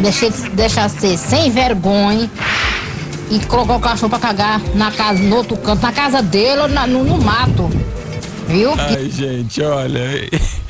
deixar, 0.00 0.30
deixar 0.54 0.88
ser 0.90 1.16
sem 1.18 1.50
vergonha 1.50 2.28
e 3.30 3.38
colocar 3.46 3.76
o 3.76 3.80
cachorro 3.80 4.10
pra 4.10 4.18
cagar 4.18 4.60
na 4.74 4.90
casa, 4.90 5.20
no 5.22 5.36
outro 5.36 5.56
canto, 5.56 5.82
na 5.82 5.92
casa 5.92 6.22
dele 6.22 6.60
ou 6.62 6.68
na- 6.68 6.86
no, 6.86 7.04
no 7.04 7.18
mato. 7.22 7.68
Viu? 8.48 8.72
Ai, 8.78 9.10
gente, 9.10 9.60
olha. 9.62 10.00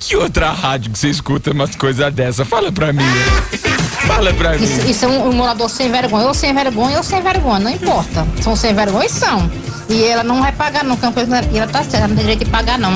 Que 0.00 0.16
outra 0.16 0.52
rádio 0.52 0.92
que 0.92 0.98
você 0.98 1.08
escuta 1.08 1.50
umas 1.50 1.74
coisas 1.74 2.14
dessa? 2.14 2.44
Fala 2.44 2.70
pra 2.70 2.92
mim. 2.92 3.02
Fala 4.06 4.32
pra 4.32 4.56
mim. 4.56 4.64
Isso, 4.64 4.88
isso 4.88 5.04
é 5.04 5.08
um, 5.08 5.28
um 5.28 5.32
morador 5.32 5.68
sem 5.68 5.90
vergonha, 5.90 6.28
ou 6.28 6.32
sem 6.32 6.54
vergonha, 6.54 6.96
ou 6.98 7.02
sem 7.02 7.20
vergonha, 7.20 7.58
não 7.58 7.70
importa. 7.70 8.26
São 8.40 8.54
sem 8.54 8.72
vergonha 8.72 9.06
e 9.06 9.10
são. 9.10 9.50
E 9.88 10.04
ela 10.04 10.22
não 10.22 10.40
vai 10.40 10.52
pagar, 10.52 10.84
não, 10.84 10.96
que 10.96 11.04
é 11.04 11.08
ela 11.58 11.66
tá 11.66 11.80
certa, 11.82 11.96
ela 11.98 12.08
não 12.08 12.14
tem 12.16 12.24
direito 12.24 12.44
de 12.44 12.50
pagar, 12.50 12.78
não. 12.78 12.92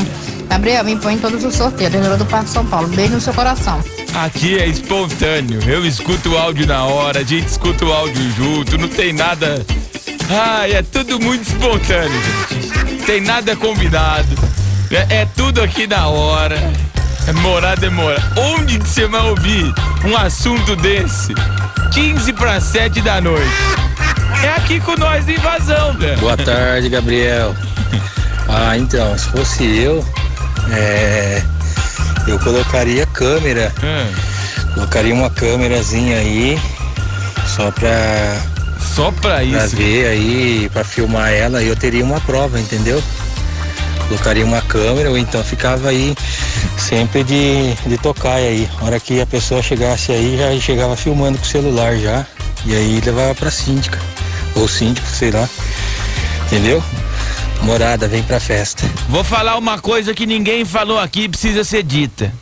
Gabriel, 0.49 0.85
me 0.85 0.97
põe 0.97 1.15
em 1.15 1.19
todos 1.19 1.43
os 1.45 1.55
sorteios, 1.55 1.93
do 2.17 2.25
Parque 2.27 2.49
São 2.49 2.65
Paulo. 2.65 2.87
Beijo 2.89 3.15
no 3.15 3.21
seu 3.21 3.35
coração. 3.35 3.81
Aqui 4.15 4.59
é 4.59 4.67
espontâneo. 4.67 5.61
Eu 5.67 5.87
escuto 5.87 6.31
o 6.31 6.39
áudio 6.39 6.67
na 6.67 6.85
hora, 6.85 7.21
a 7.21 7.25
gente 7.25 7.49
escuta 7.49 7.85
o 7.85 7.93
áudio 7.93 8.31
junto, 8.33 8.77
não 8.77 8.89
tem 8.89 9.13
nada. 9.13 9.65
Ai, 10.31 10.73
é 10.73 10.83
tudo 10.83 11.19
muito 11.19 11.43
espontâneo, 11.49 12.21
gente. 12.51 13.05
Tem 13.05 13.21
nada 13.21 13.57
combinado. 13.57 14.29
É, 14.91 15.23
é 15.23 15.29
tudo 15.35 15.63
aqui 15.63 15.87
na 15.87 16.09
hora. 16.09 16.57
É 17.27 17.33
morar 17.33 17.77
demora. 17.77 18.23
Onde 18.37 18.79
que 18.79 18.89
você 18.89 19.07
vai 19.07 19.23
ouvir 19.23 19.73
um 20.05 20.17
assunto 20.17 20.77
desse? 20.77 21.35
15 21.93 22.33
para 22.35 22.61
7 22.61 23.01
da 23.01 23.21
noite. 23.21 23.51
É 24.43 24.49
aqui 24.51 24.79
com 24.81 24.97
nós 24.97 25.27
invasão, 25.27 25.97
velho. 25.97 26.19
Boa 26.19 26.37
tarde, 26.37 26.89
Gabriel. 26.89 27.55
Ah, 28.55 28.77
então, 28.77 29.17
se 29.17 29.31
fosse 29.31 29.65
eu, 29.65 30.05
é, 30.71 31.43
eu 32.27 32.39
colocaria 32.39 33.07
câmera. 33.07 33.73
Colocaria 34.75 35.15
uma 35.15 35.31
câmerazinha 35.31 36.17
aí, 36.19 36.59
só 37.55 37.71
pra. 37.71 38.41
Só 38.95 39.11
pra 39.13 39.21
Pra 39.37 39.45
isso. 39.45 39.77
ver 39.77 40.07
aí, 40.07 40.71
pra 40.73 40.85
filmar 40.85 41.31
ela, 41.33 41.63
e 41.63 41.69
eu 41.69 41.77
teria 41.77 42.05
uma 42.05 42.21
prova, 42.21 42.59
entendeu? 42.61 43.03
colocaria 44.09 44.45
uma 44.45 44.61
câmera 44.61 45.09
ou 45.09 45.17
então 45.17 45.43
ficava 45.43 45.89
aí 45.89 46.15
sempre 46.77 47.25
de, 47.25 47.73
de 47.87 47.97
tocaia 47.97 48.49
aí. 48.51 48.69
A 48.79 48.85
hora 48.85 49.01
que 49.01 49.19
a 49.23 49.27
pessoa 49.27 49.63
chegasse 49.63 50.13
aí, 50.13 50.37
já 50.37 50.61
chegava 50.61 50.95
filmando 50.97 51.39
com 51.39 51.45
o 51.45 51.49
celular 51.49 51.97
já. 51.97 52.27
E 52.67 52.75
aí 52.75 53.01
levava 53.03 53.35
pra 53.35 53.51
síndica. 53.51 53.99
Ou 54.55 54.69
síndico, 54.69 55.07
sei 55.09 55.31
lá. 55.31 55.49
Entendeu? 56.47 56.83
Morada, 57.65 58.09
vem 58.09 58.23
pra 58.23 58.41
festa. 58.41 58.83
Vou 59.09 59.23
falar 59.23 59.57
uma 59.57 59.79
coisa 59.79 60.13
que 60.13 60.27
ninguém 60.27 60.65
falou 60.65 60.99
aqui 60.99 61.23
e 61.23 61.29
precisa 61.29 61.63
ser 61.65 61.83
dita. 61.83 62.33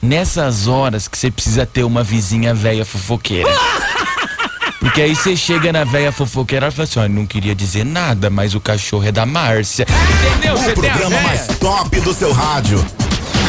Nessas 0.00 0.68
horas 0.68 1.08
que 1.08 1.18
você 1.18 1.30
precisa 1.30 1.66
ter 1.66 1.82
uma 1.82 2.02
vizinha 2.04 2.54
velha 2.54 2.84
fofoqueira. 2.84 3.50
Porque 4.78 5.00
aí 5.00 5.14
você 5.16 5.34
chega 5.34 5.72
na 5.72 5.82
velha 5.82 6.12
fofoqueira 6.12 6.68
e 6.68 6.70
fala 6.70 6.84
assim: 6.84 7.00
ó, 7.00 7.08
não 7.08 7.26
queria 7.26 7.54
dizer 7.54 7.84
nada, 7.84 8.28
mas 8.30 8.54
o 8.54 8.60
cachorro 8.60 9.04
é 9.06 9.10
da 9.12 9.24
Márcia. 9.26 9.86
Entendeu? 10.28 10.54
O 10.54 10.58
Você 10.58 10.72
tem 10.74 10.90
a 10.90 10.92
programa 10.92 11.16
véia. 11.16 11.22
mais 11.22 11.46
top 11.58 12.00
do 12.00 12.12
seu 12.14 12.32
rádio. 12.32 12.84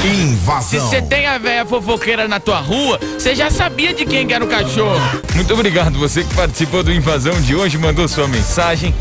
Se 0.02 0.08
Invasão. 0.08 0.88
você 0.90 1.02
tem 1.02 1.26
a 1.26 1.38
velha 1.38 1.66
fofoqueira 1.66 2.28
na 2.28 2.40
tua 2.40 2.60
rua, 2.60 3.00
você 3.18 3.34
já 3.36 3.50
sabia 3.50 3.94
de 3.94 4.06
quem 4.06 4.26
que 4.28 4.34
era 4.34 4.44
o 4.44 4.48
cachorro. 4.48 5.00
Muito 5.34 5.54
obrigado 5.54 5.98
você 5.98 6.24
que 6.24 6.34
participou 6.36 6.84
do 6.84 6.92
Invasão 6.92 7.40
de 7.42 7.56
hoje, 7.56 7.78
mandou 7.78 8.08
sua 8.08 8.28
mensagem. 8.28 8.94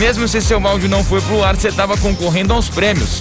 Mesmo 0.00 0.26
se 0.26 0.40
seu 0.40 0.66
áudio 0.66 0.88
não 0.88 1.04
foi 1.04 1.20
pro 1.20 1.44
ar, 1.44 1.54
você 1.54 1.70
tava 1.70 1.94
concorrendo 1.94 2.54
aos 2.54 2.70
prêmios. 2.70 3.20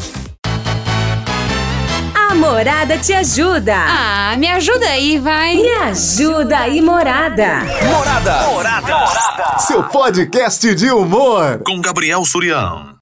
A 2.15 2.33
Morada 2.33 2.97
te 2.97 3.11
ajuda. 3.11 3.75
Ah, 3.75 4.37
me 4.37 4.47
ajuda 4.47 4.85
aí, 4.85 5.19
vai. 5.19 5.57
Me 5.57 5.73
ajuda 5.73 6.57
aí, 6.57 6.79
Morada. 6.79 7.63
Morada. 7.83 9.59
Seu 9.59 9.83
podcast 9.83 10.73
de 10.73 10.89
humor. 10.89 11.61
Com 11.65 11.81
Gabriel 11.81 12.23
Surião. 12.23 12.97